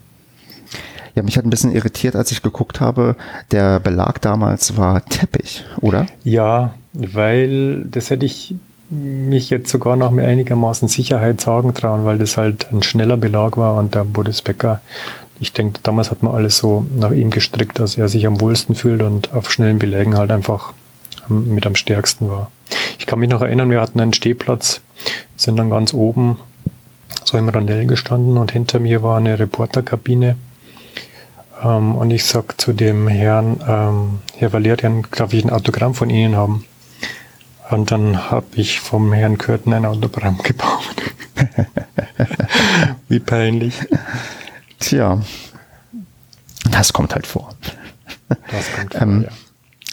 [1.15, 3.15] Ja, mich hat ein bisschen irritiert, als ich geguckt habe.
[3.51, 6.07] Der Belag damals war Teppich, oder?
[6.23, 8.55] Ja, weil das hätte ich
[8.89, 13.57] mich jetzt sogar noch mit einigermaßen Sicherheit sagen trauen, weil das halt ein schneller Belag
[13.57, 14.81] war und der Boris Becker,
[15.39, 18.75] ich denke, damals hat man alles so nach ihm gestrickt, dass er sich am wohlsten
[18.75, 20.73] fühlt und auf schnellen Belägen halt einfach
[21.27, 22.51] mit am stärksten war.
[22.99, 24.81] Ich kann mich noch erinnern, wir hatten einen Stehplatz,
[25.35, 26.37] sind dann ganz oben
[27.25, 30.35] so im Randell gestanden und hinter mir war eine Reporterkabine.
[31.61, 36.09] Ähm, und ich sag zu dem Herrn, ähm, Herr Valerian, darf ich ein Autogramm von
[36.09, 36.65] Ihnen haben?
[37.69, 40.95] Und dann habe ich vom Herrn Kürten ein Autogramm gebaut.
[43.07, 43.75] Wie peinlich.
[44.79, 45.21] Tja,
[46.71, 47.53] das kommt halt vor.
[48.29, 49.29] Das kommt vor, ähm, ja.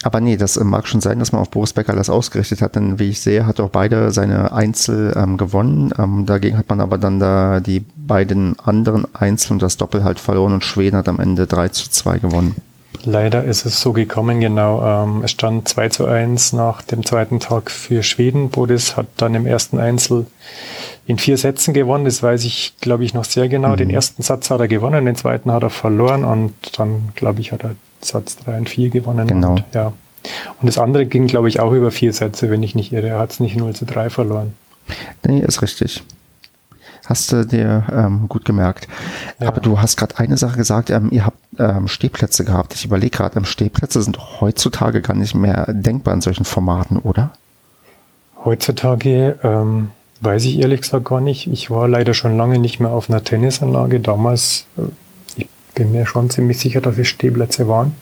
[0.03, 2.75] Aber nee, das äh, mag schon sein, dass man auf Boris Becker das ausgerichtet hat,
[2.75, 5.93] denn wie ich sehe, hat auch beide seine Einzel ähm, gewonnen.
[5.97, 10.19] Ähm, dagegen hat man aber dann da die beiden anderen Einzel und das Doppel halt
[10.19, 12.55] verloren und Schweden hat am Ende 3 zu 2 gewonnen.
[13.03, 14.83] Leider ist es so gekommen, genau.
[14.83, 18.49] Ähm, es stand 2 zu 1 nach dem zweiten Tag für Schweden.
[18.49, 20.27] Bodis hat dann im ersten Einzel
[21.07, 22.05] in vier Sätzen gewonnen.
[22.05, 23.69] Das weiß ich, glaube ich, noch sehr genau.
[23.69, 23.77] Mhm.
[23.77, 27.51] Den ersten Satz hat er gewonnen, den zweiten hat er verloren und dann, glaube ich,
[27.51, 29.27] hat er Satz 3 und 4 gewonnen.
[29.27, 29.51] Genau.
[29.51, 29.87] Und, ja.
[29.87, 33.07] und das andere ging, glaube ich, auch über vier Sätze, wenn ich nicht irre.
[33.07, 34.53] Er hat es nicht 0 zu 3 verloren.
[35.25, 36.03] Nee, ist richtig.
[37.05, 38.87] Hast du dir ähm, gut gemerkt.
[39.39, 39.47] Ja.
[39.47, 42.73] Aber du hast gerade eine Sache gesagt, ähm, ihr habt ähm, Stehplätze gehabt.
[42.73, 47.31] Ich überlege gerade, ähm, Stehplätze sind heutzutage gar nicht mehr denkbar in solchen Formaten, oder?
[48.45, 49.91] Heutzutage ähm,
[50.21, 51.47] weiß ich ehrlich gesagt gar nicht.
[51.47, 53.99] Ich war leider schon lange nicht mehr auf einer Tennisanlage.
[53.99, 54.83] Damals, äh,
[55.35, 57.95] ich bin mir schon ziemlich sicher, dass es Stehplätze waren.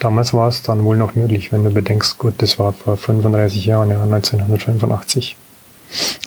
[0.00, 3.66] Damals war es dann wohl noch möglich, wenn du bedenkst, gut, das war vor 35
[3.66, 5.36] Jahren, ja, 1985.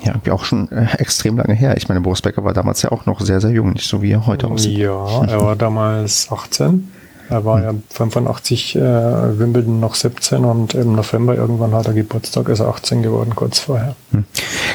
[0.03, 1.78] Ja, irgendwie auch schon äh, extrem lange her.
[1.78, 4.11] Ich meine, Boris Becker war damals ja auch noch sehr, sehr jung, nicht so wie
[4.11, 4.78] er heute aussieht.
[4.78, 6.91] Ja, er war damals 18.
[7.30, 8.80] Er war ja 85 äh,
[9.39, 13.59] Wimbledon noch 17 und im November irgendwann hat er Geburtstag, ist er 18 geworden, kurz
[13.59, 13.95] vorher.
[14.11, 14.26] Hm.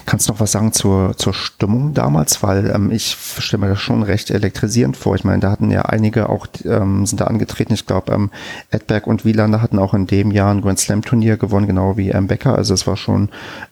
[0.07, 2.43] Kannst du noch was sagen zur, zur Stimmung damals?
[2.43, 5.15] Weil ähm, ich stelle mir das schon recht elektrisierend vor.
[5.15, 7.75] Ich meine, da hatten ja einige auch, ähm, sind da angetreten.
[7.75, 8.31] Ich glaube, ähm,
[8.71, 12.09] Edberg und Wielander hatten auch in dem Jahr ein Grand Slam Turnier gewonnen, genau wie
[12.09, 12.57] ähm, Becker.
[12.57, 13.29] Also es war schon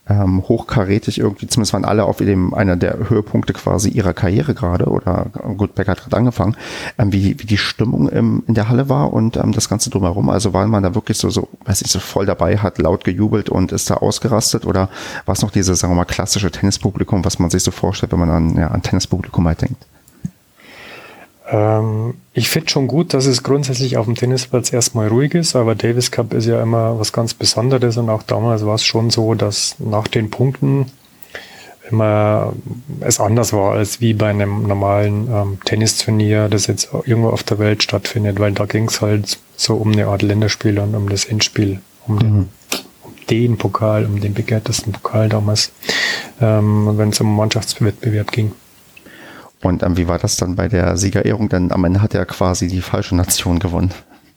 [0.08, 1.46] ähm, hochkarätig irgendwie.
[1.48, 4.86] Zumindest waren alle auf dem, einer der Höhepunkte quasi ihrer Karriere gerade.
[4.86, 5.26] Oder
[5.56, 6.56] gut, Becker hat gerade angefangen.
[6.98, 10.30] Ähm, wie, wie die Stimmung im, in der Halle war und ähm, das Ganze drumherum.
[10.30, 13.48] Also war man da wirklich so, so, weiß ich, so voll dabei, hat laut gejubelt
[13.48, 14.64] und ist da ausgerastet?
[14.64, 14.88] Oder
[15.24, 18.20] war es noch dieses, sagen wir mal, klassische Tennispublikum, was man sich so vorstellt, wenn
[18.20, 19.84] man an, ja, an Tennispublikum halt denkt?
[21.48, 25.74] Ähm, ich finde schon gut, dass es grundsätzlich auf dem Tennisplatz erstmal ruhig ist, aber
[25.74, 29.34] Davis Cup ist ja immer was ganz Besonderes und auch damals war es schon so,
[29.34, 30.86] dass nach den Punkten
[31.90, 32.52] immer
[33.00, 37.60] es anders war als wie bei einem normalen ähm, Tennisturnier, das jetzt irgendwo auf der
[37.60, 41.26] Welt stattfindet, weil da ging es halt so um eine Art Länderspiel und um das
[41.26, 42.48] Endspiel, um den, mhm.
[43.04, 45.70] um den Pokal, um den begehrtesten Pokal damals,
[46.40, 48.52] ähm, wenn es um Mannschaftswettbewerb ging.
[49.66, 51.48] Und ähm, wie war das dann bei der Siegerehrung?
[51.48, 53.92] Denn am Ende hat ja quasi die falsche Nation gewonnen.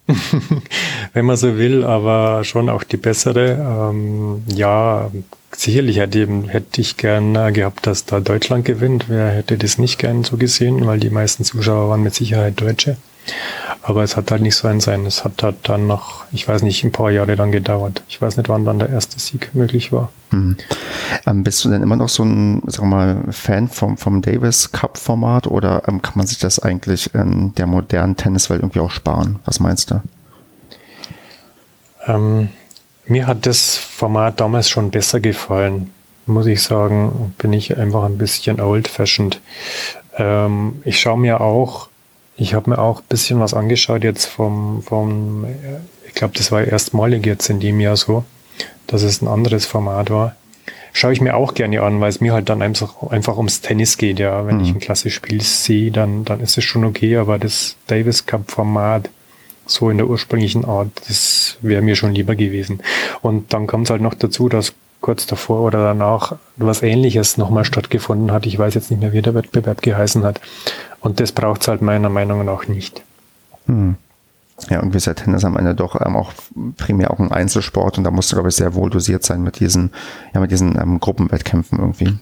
[1.13, 3.91] Wenn man so will, aber schon auch die bessere.
[3.91, 5.11] Ähm, ja,
[5.55, 9.05] sicherlich hätte, hätte ich gern gehabt, dass da Deutschland gewinnt.
[9.07, 12.97] Wer hätte das nicht gern so gesehen, weil die meisten Zuschauer waren mit Sicherheit Deutsche.
[13.81, 15.05] Aber es hat halt nicht sein sein.
[15.05, 18.03] Es hat halt dann noch, ich weiß nicht, ein paar Jahre dann gedauert.
[18.07, 20.11] Ich weiß nicht, wann dann der erste Sieg möglich war.
[20.31, 20.57] Mhm.
[21.25, 24.97] Ähm, bist du denn immer noch so ein, sag mal, Fan vom, vom Davis Cup
[24.97, 29.39] Format oder ähm, kann man sich das eigentlich in der modernen Tenniswelt irgendwie auch sparen?
[29.45, 30.01] Was meinst du?
[32.07, 32.49] Ähm,
[33.05, 35.91] mir hat das Format damals schon besser gefallen,
[36.25, 37.33] muss ich sagen.
[37.37, 39.41] Bin ich einfach ein bisschen old-fashioned.
[40.17, 41.88] Ähm, ich schaue mir auch
[42.39, 45.45] ich habe mir auch ein bisschen was angeschaut jetzt vom, vom
[46.07, 48.23] ich glaube, das war erstmalig jetzt in dem Jahr so,
[48.87, 50.35] dass es ein anderes Format war.
[50.91, 53.97] schaue ich mir auch gerne an, weil es mir halt dann einfach, einfach ums Tennis
[53.97, 54.17] geht.
[54.19, 54.63] Ja, wenn Mhm.
[54.63, 58.49] ich ein klassisches Spiel sehe, dann, dann ist es schon okay, aber das Davis Cup
[58.49, 59.09] Format
[59.67, 62.81] so in der ursprünglichen Art, das wäre mir schon lieber gewesen.
[63.21, 67.65] Und dann kommt es halt noch dazu, dass kurz davor oder danach was ähnliches nochmal
[67.65, 68.47] stattgefunden hat.
[68.47, 70.41] Ich weiß jetzt nicht mehr, wie der Wettbewerb geheißen hat.
[71.01, 73.03] Und das braucht es halt meiner Meinung nach nicht.
[73.65, 73.95] Hm.
[74.69, 76.33] Ja, irgendwie ist ja Tennis am Ende doch ähm, auch
[76.77, 79.59] primär auch ein Einzelsport und da musst du, glaube ich, sehr wohl dosiert sein mit
[79.59, 79.91] diesen,
[80.33, 82.17] ja, mit diesen ähm, Gruppenwettkämpfen irgendwie.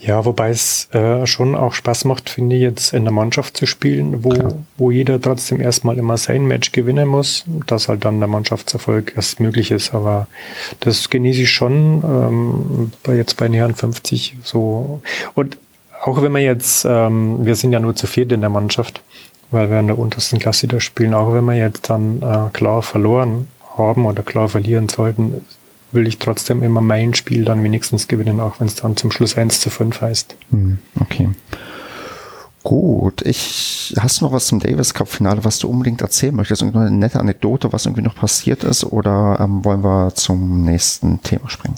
[0.00, 3.66] Ja, wobei es äh, schon auch Spaß macht, finde ich, jetzt in der Mannschaft zu
[3.66, 4.52] spielen, wo, Klar.
[4.76, 9.40] wo jeder trotzdem erstmal immer sein Match gewinnen muss, dass halt dann der Mannschaftserfolg erst
[9.40, 9.94] möglich ist.
[9.94, 10.28] Aber
[10.80, 15.02] das genieße ich schon ähm, bei jetzt bei den Herren 50 so.
[15.34, 15.58] Und
[16.02, 19.02] auch wenn wir jetzt, ähm, wir sind ja nur zu viert in der Mannschaft,
[19.50, 22.82] weil wir in der untersten Klasse da spielen, auch wenn wir jetzt dann äh, klar
[22.82, 25.42] verloren haben oder klar verlieren sollten,
[25.92, 29.36] will ich trotzdem immer mein Spiel dann wenigstens gewinnen, auch wenn es dann zum Schluss
[29.36, 30.36] 1 zu 5 heißt.
[30.50, 31.30] Hm, okay.
[32.62, 36.60] Gut, ich, hast du noch was zum Davis Cup Finale, was du unbedingt erzählen möchtest?
[36.60, 38.84] Irgendeine nette Anekdote, was irgendwie noch passiert ist?
[38.84, 41.76] Oder ähm, wollen wir zum nächsten Thema springen?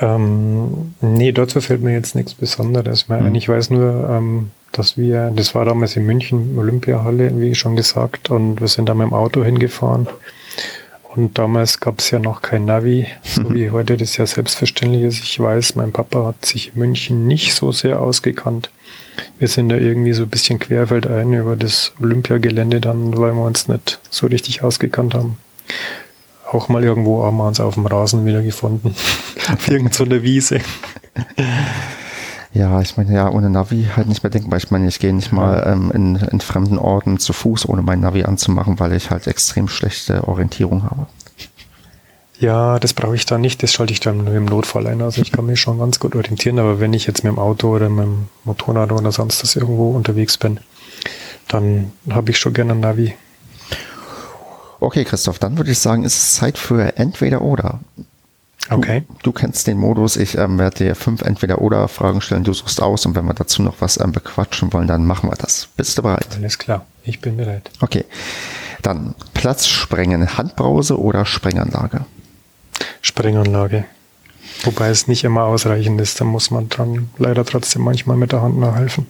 [0.00, 3.30] Ähm, nee, dazu fällt mir jetzt nichts Besonderes mehr ein.
[3.30, 3.34] Mhm.
[3.36, 8.30] Ich weiß nur, ähm, dass wir, das war damals in München, Olympiahalle, wie schon gesagt,
[8.30, 10.08] und wir sind da mit dem Auto hingefahren.
[11.14, 15.22] Und damals gab es ja noch kein Navi, so wie heute das ja selbstverständlich ist.
[15.22, 18.70] Ich weiß, mein Papa hat sich in München nicht so sehr ausgekannt.
[19.38, 23.68] Wir sind da irgendwie so ein bisschen querfeldein über das Olympiagelände dann, weil wir uns
[23.68, 25.38] nicht so richtig ausgekannt haben.
[26.50, 28.96] Auch mal irgendwo haben wir uns auf dem Rasen wieder gefunden.
[29.50, 30.60] auf irgend so Wiese.
[32.52, 34.58] Ja, ich meine, ja, ohne Navi halt nicht mehr denkbar.
[34.58, 38.00] Ich meine, ich gehe nicht mal ähm, in, in fremden Orten zu Fuß, ohne mein
[38.00, 41.06] Navi anzumachen, weil ich halt extrem schlechte Orientierung habe.
[42.38, 43.62] Ja, das brauche ich da nicht.
[43.62, 45.02] Das schalte ich dann nur im Notfall ein.
[45.02, 47.74] Also ich kann mich schon ganz gut orientieren, aber wenn ich jetzt mit dem Auto
[47.74, 50.60] oder mit dem Motorrad oder sonst was irgendwo unterwegs bin,
[51.48, 53.14] dann habe ich schon gerne ein Navi.
[54.78, 57.80] Okay, Christoph, dann würde ich sagen, ist es Zeit für entweder oder.
[58.70, 59.04] Okay.
[59.08, 60.16] Du, du kennst den Modus.
[60.16, 62.44] Ich ähm, werde dir fünf Entweder-Oder-Fragen stellen.
[62.44, 65.36] Du suchst aus und wenn wir dazu noch was ähm, bequatschen wollen, dann machen wir
[65.36, 65.68] das.
[65.76, 66.28] Bist du bereit?
[66.36, 66.86] Alles klar.
[67.04, 67.70] Ich bin bereit.
[67.80, 68.04] Okay.
[68.82, 72.06] Dann Platz sprengen, Handbrause oder Sprenganlage?
[73.02, 73.84] Sprenganlage.
[74.62, 76.20] Wobei es nicht immer ausreichend ist.
[76.20, 79.06] Da muss man dran leider trotzdem manchmal mit der Hand nachhelfen.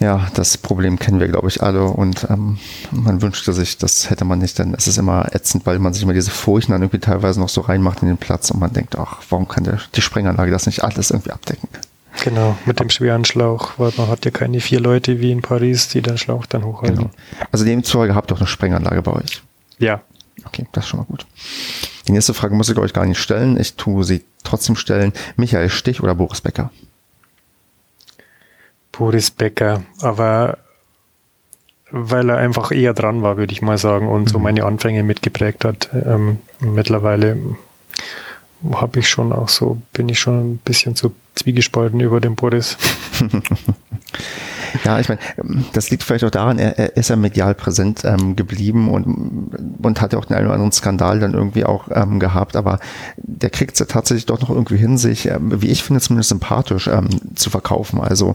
[0.00, 1.84] Ja, das Problem kennen wir, glaube ich, alle.
[1.84, 2.58] Und ähm,
[2.90, 6.02] man wünschte sich, das hätte man nicht, denn es ist immer ätzend, weil man sich
[6.02, 8.98] immer diese Furchen dann irgendwie teilweise noch so reinmacht in den Platz und man denkt,
[8.98, 11.68] ach, warum kann der, die Sprenganlage das nicht alles irgendwie abdecken?
[12.22, 15.88] Genau, mit dem schweren Schlauch, weil man hat ja keine vier Leute wie in Paris,
[15.88, 16.96] die den Schlauch dann hochhalten.
[16.96, 17.10] Genau.
[17.50, 19.42] Also demzufolge habt ihr auch eine Sprenganlage bei euch.
[19.78, 20.02] Ja,
[20.44, 21.26] Okay, das ist schon mal gut.
[22.06, 23.58] Die nächste Frage muss ich euch gar nicht stellen.
[23.58, 25.12] Ich tue sie trotzdem stellen.
[25.36, 26.70] Michael Stich oder Boris Becker?
[28.96, 30.58] Boris Becker, aber
[31.90, 35.64] weil er einfach eher dran war, würde ich mal sagen, und so meine Anfänge mitgeprägt
[35.64, 35.90] hat.
[35.92, 37.36] Ähm, mittlerweile
[38.72, 42.76] habe ich schon auch so, bin ich schon ein bisschen so zwiegespalten über den Boris.
[44.84, 45.20] Ja, ich meine,
[45.72, 50.00] das liegt vielleicht auch daran, er, er ist ja medial präsent ähm, geblieben und, und
[50.00, 52.80] hat ja auch den einen oder anderen Skandal dann irgendwie auch ähm, gehabt, aber
[53.16, 56.30] der kriegt es ja tatsächlich doch noch irgendwie hin, sich, ähm, wie ich finde, zumindest
[56.30, 58.00] sympathisch ähm, zu verkaufen.
[58.00, 58.34] Also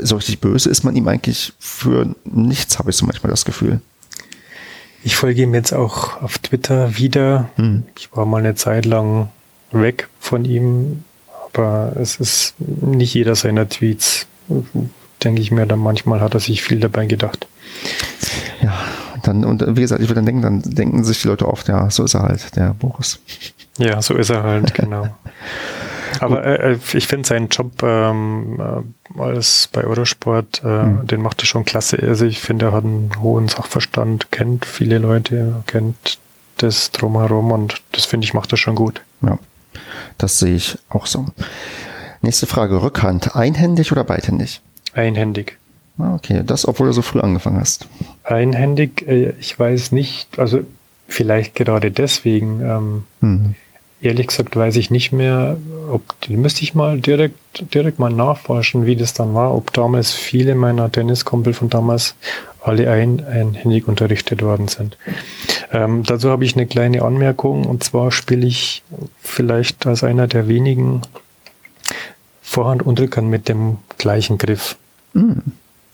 [0.00, 3.80] so richtig böse ist man ihm eigentlich für nichts, habe ich so manchmal das Gefühl.
[5.04, 7.48] Ich folge ihm jetzt auch auf Twitter wieder.
[7.56, 7.84] Hm.
[7.96, 9.28] Ich war mal eine Zeit lang
[9.70, 11.04] weg von ihm,
[11.52, 14.26] aber es ist nicht jeder seiner Tweets,
[15.26, 17.46] denke ich mir, dann manchmal hat er sich viel dabei gedacht.
[18.62, 18.72] Ja,
[19.22, 21.90] dann, und wie gesagt, ich würde dann denken, dann denken sich die Leute oft, ja,
[21.90, 23.18] so ist er halt, der Boris.
[23.78, 25.08] Ja, so ist er halt, genau.
[26.20, 28.58] Aber äh, ich finde seinen Job ähm,
[29.18, 31.06] äh, als bei Eurosport, äh, Mhm.
[31.06, 31.98] den macht er schon klasse.
[32.02, 36.18] Also ich finde, er hat einen hohen Sachverstand, kennt viele Leute, kennt
[36.58, 39.02] das drumherum und das finde ich, macht er schon gut.
[39.20, 39.38] Ja,
[40.16, 41.26] das sehe ich auch so.
[42.22, 44.62] Nächste Frage, Rückhand, einhändig oder beidhändig?
[44.96, 45.58] Einhändig.
[45.98, 47.86] Ah, Okay, das, obwohl du so früh angefangen hast.
[48.24, 50.60] Einhändig, äh, ich weiß nicht, also
[51.08, 53.54] vielleicht gerade deswegen, ähm, Mhm.
[54.02, 55.56] ehrlich gesagt weiß ich nicht mehr,
[55.90, 57.38] ob, die müsste ich mal direkt,
[57.74, 62.14] direkt mal nachforschen, wie das dann war, ob damals viele meiner Tenniskumpel von damals
[62.62, 64.98] alle ein, einhändig unterrichtet worden sind.
[65.72, 68.82] Ähm, dazu habe ich eine kleine Anmerkung, und zwar spiele ich
[69.20, 71.02] vielleicht als einer der wenigen
[72.42, 74.76] Vorhand Unterkant mit dem gleichen Griff.
[75.16, 75.42] Mhm.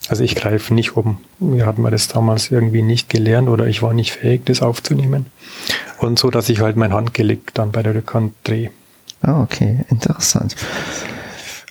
[0.09, 1.17] Also ich greife nicht um.
[1.39, 5.27] Wir hatten wir das damals irgendwie nicht gelernt oder ich war nicht fähig, das aufzunehmen.
[5.99, 8.71] Und so, dass ich halt mein Handgelenk dann bei der Rückhand drehe.
[9.21, 10.55] Ah, okay, interessant.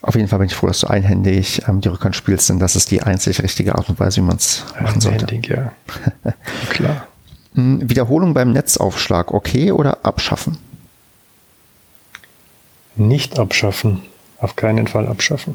[0.01, 2.75] Auf jeden Fall bin ich froh, dass du einhändig ähm, die Rückhand spielst, denn das
[2.75, 5.27] ist die einzig richtige Art und Weise, wie man es machen sollte.
[5.27, 5.73] Einhändig, ja.
[6.71, 7.07] Klar.
[7.55, 10.57] Hm, Wiederholung beim Netzaufschlag, okay oder abschaffen?
[12.97, 14.03] Nicht abschaffen.
[14.39, 15.55] Auf keinen Fall abschaffen.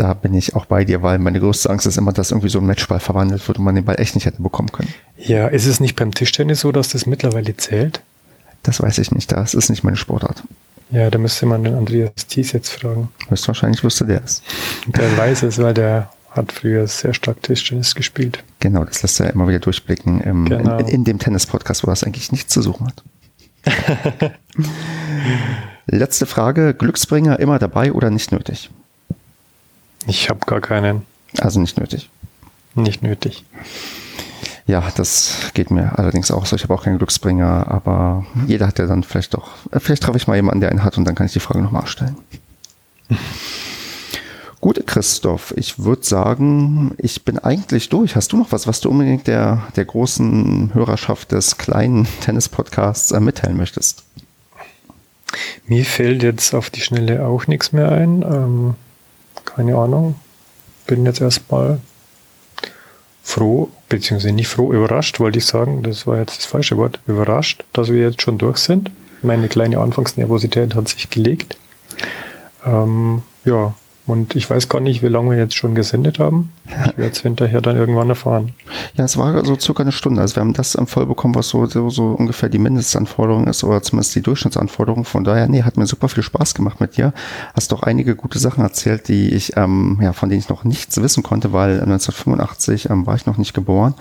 [0.00, 2.58] Da bin ich auch bei dir, weil meine größte Angst ist immer, dass irgendwie so
[2.58, 4.88] ein Matchball verwandelt wird und man den Ball echt nicht hätte bekommen können.
[5.18, 8.00] Ja, ist es nicht beim Tischtennis so, dass das mittlerweile zählt?
[8.62, 10.42] Das weiß ich nicht, das ist nicht meine Sportart.
[10.90, 13.10] Ja, da müsste man den Andreas Thies jetzt fragen.
[13.28, 14.42] Höchstwahrscheinlich wüsste der es.
[14.86, 18.42] Der weiß es, weil der hat früher sehr stark Tischtennis gespielt.
[18.60, 20.78] Genau, das lässt er immer wieder durchblicken im, Genau.
[20.78, 23.04] in, in dem Tennis-Podcast, wo das eigentlich nichts zu suchen hat.
[25.86, 28.70] Letzte Frage, Glücksbringer immer dabei oder nicht nötig?
[30.10, 31.06] Ich habe gar keinen.
[31.38, 32.10] Also nicht nötig.
[32.74, 33.44] Nicht nötig.
[34.66, 36.56] Ja, das geht mir allerdings auch so.
[36.56, 40.16] Ich habe auch keinen Glücksbringer, aber jeder hat ja dann vielleicht doch, äh, vielleicht treffe
[40.16, 42.16] ich mal jemanden, der einen hat und dann kann ich die Frage nochmal stellen.
[44.60, 48.16] Gut, Christoph, ich würde sagen, ich bin eigentlich durch.
[48.16, 53.20] Hast du noch was, was du unbedingt der, der großen Hörerschaft des kleinen Tennis-Podcasts äh,
[53.20, 54.02] mitteilen möchtest?
[55.68, 58.22] Mir fällt jetzt auf die Schnelle auch nichts mehr ein.
[58.22, 58.74] Ähm,
[59.54, 60.14] keine Ahnung.
[60.86, 61.78] Bin jetzt erstmal
[63.22, 65.82] froh, beziehungsweise nicht froh, überrascht, wollte ich sagen.
[65.82, 67.00] Das war jetzt das falsche Wort.
[67.06, 68.90] Überrascht, dass wir jetzt schon durch sind.
[69.22, 71.56] Meine kleine Anfangsnervosität hat sich gelegt.
[72.64, 73.74] Ähm, ja,
[74.10, 76.50] und ich weiß gar nicht, wie lange wir jetzt schon gesendet haben.
[76.66, 78.54] Ich werde es hinterher dann irgendwann erfahren.
[78.94, 80.20] Ja, es war so circa eine Stunde.
[80.20, 83.82] Also wir haben das voll bekommen, was so, so, so ungefähr die Mindestanforderung ist oder
[83.82, 85.04] zumindest die Durchschnittsanforderung.
[85.04, 87.12] Von daher, nee, hat mir super viel Spaß gemacht mit dir.
[87.54, 91.00] Hast doch einige gute Sachen erzählt, die ich, ähm, ja, von denen ich noch nichts
[91.00, 93.94] wissen konnte, weil 1985 ähm, war ich noch nicht geboren.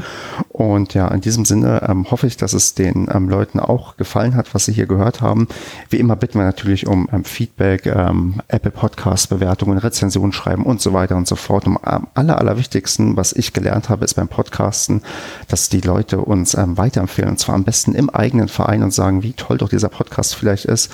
[0.50, 4.36] Und ja, in diesem Sinne ähm, hoffe ich, dass es den ähm, Leuten auch gefallen
[4.36, 5.48] hat, was sie hier gehört haben.
[5.92, 9.99] Wie immer bitten wir natürlich um ähm, Feedback, ähm, Apple Podcast Bewertungen, Rezensionen
[10.32, 11.68] schreiben und so weiter und so fort.
[11.68, 15.02] Um am aller, allerwichtigsten, was ich gelernt habe, ist beim Podcasten,
[15.48, 19.24] dass die Leute uns ähm, weiterempfehlen und zwar am besten im eigenen Verein und sagen,
[19.24, 20.92] wie toll doch dieser Podcast vielleicht ist.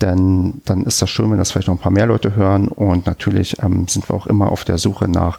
[0.00, 3.06] Denn dann ist das schön, wenn das vielleicht noch ein paar mehr Leute hören und
[3.06, 5.38] natürlich ähm, sind wir auch immer auf der Suche nach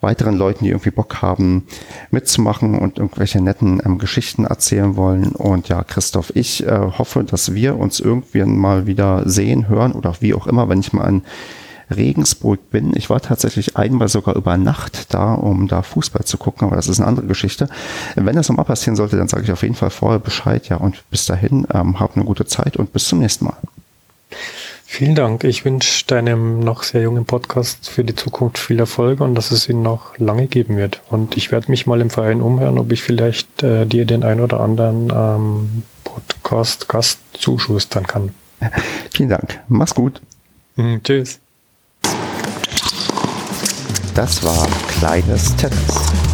[0.00, 1.66] weiteren Leuten, die irgendwie Bock haben,
[2.10, 5.32] mitzumachen und irgendwelche netten ähm, Geschichten erzählen wollen.
[5.32, 10.14] Und ja, Christoph, ich äh, hoffe, dass wir uns irgendwie mal wieder sehen, hören oder
[10.20, 11.22] wie auch immer, wenn ich mal in
[11.90, 12.92] Regensburg bin.
[12.96, 16.88] Ich war tatsächlich einmal sogar über Nacht da, um da Fußball zu gucken, aber das
[16.88, 17.68] ist eine andere Geschichte.
[18.14, 20.68] Wenn das nochmal passieren sollte, dann sage ich auf jeden Fall vorher Bescheid.
[20.68, 23.56] Ja, und bis dahin, ähm, habt eine gute Zeit und bis zum nächsten Mal.
[24.90, 25.44] Vielen Dank.
[25.44, 29.68] Ich wünsche deinem noch sehr jungen Podcast für die Zukunft viel Erfolg und dass es
[29.68, 31.02] ihn noch lange geben wird.
[31.10, 34.40] Und ich werde mich mal im Verein umhören, ob ich vielleicht äh, dir den ein
[34.40, 38.30] oder anderen ähm, Podcast-Gast zuschustern kann.
[39.12, 39.60] Vielen Dank.
[39.68, 40.22] Mach's gut.
[40.76, 41.38] Mhm, tschüss.
[44.18, 46.27] Das war Kleines Tennis.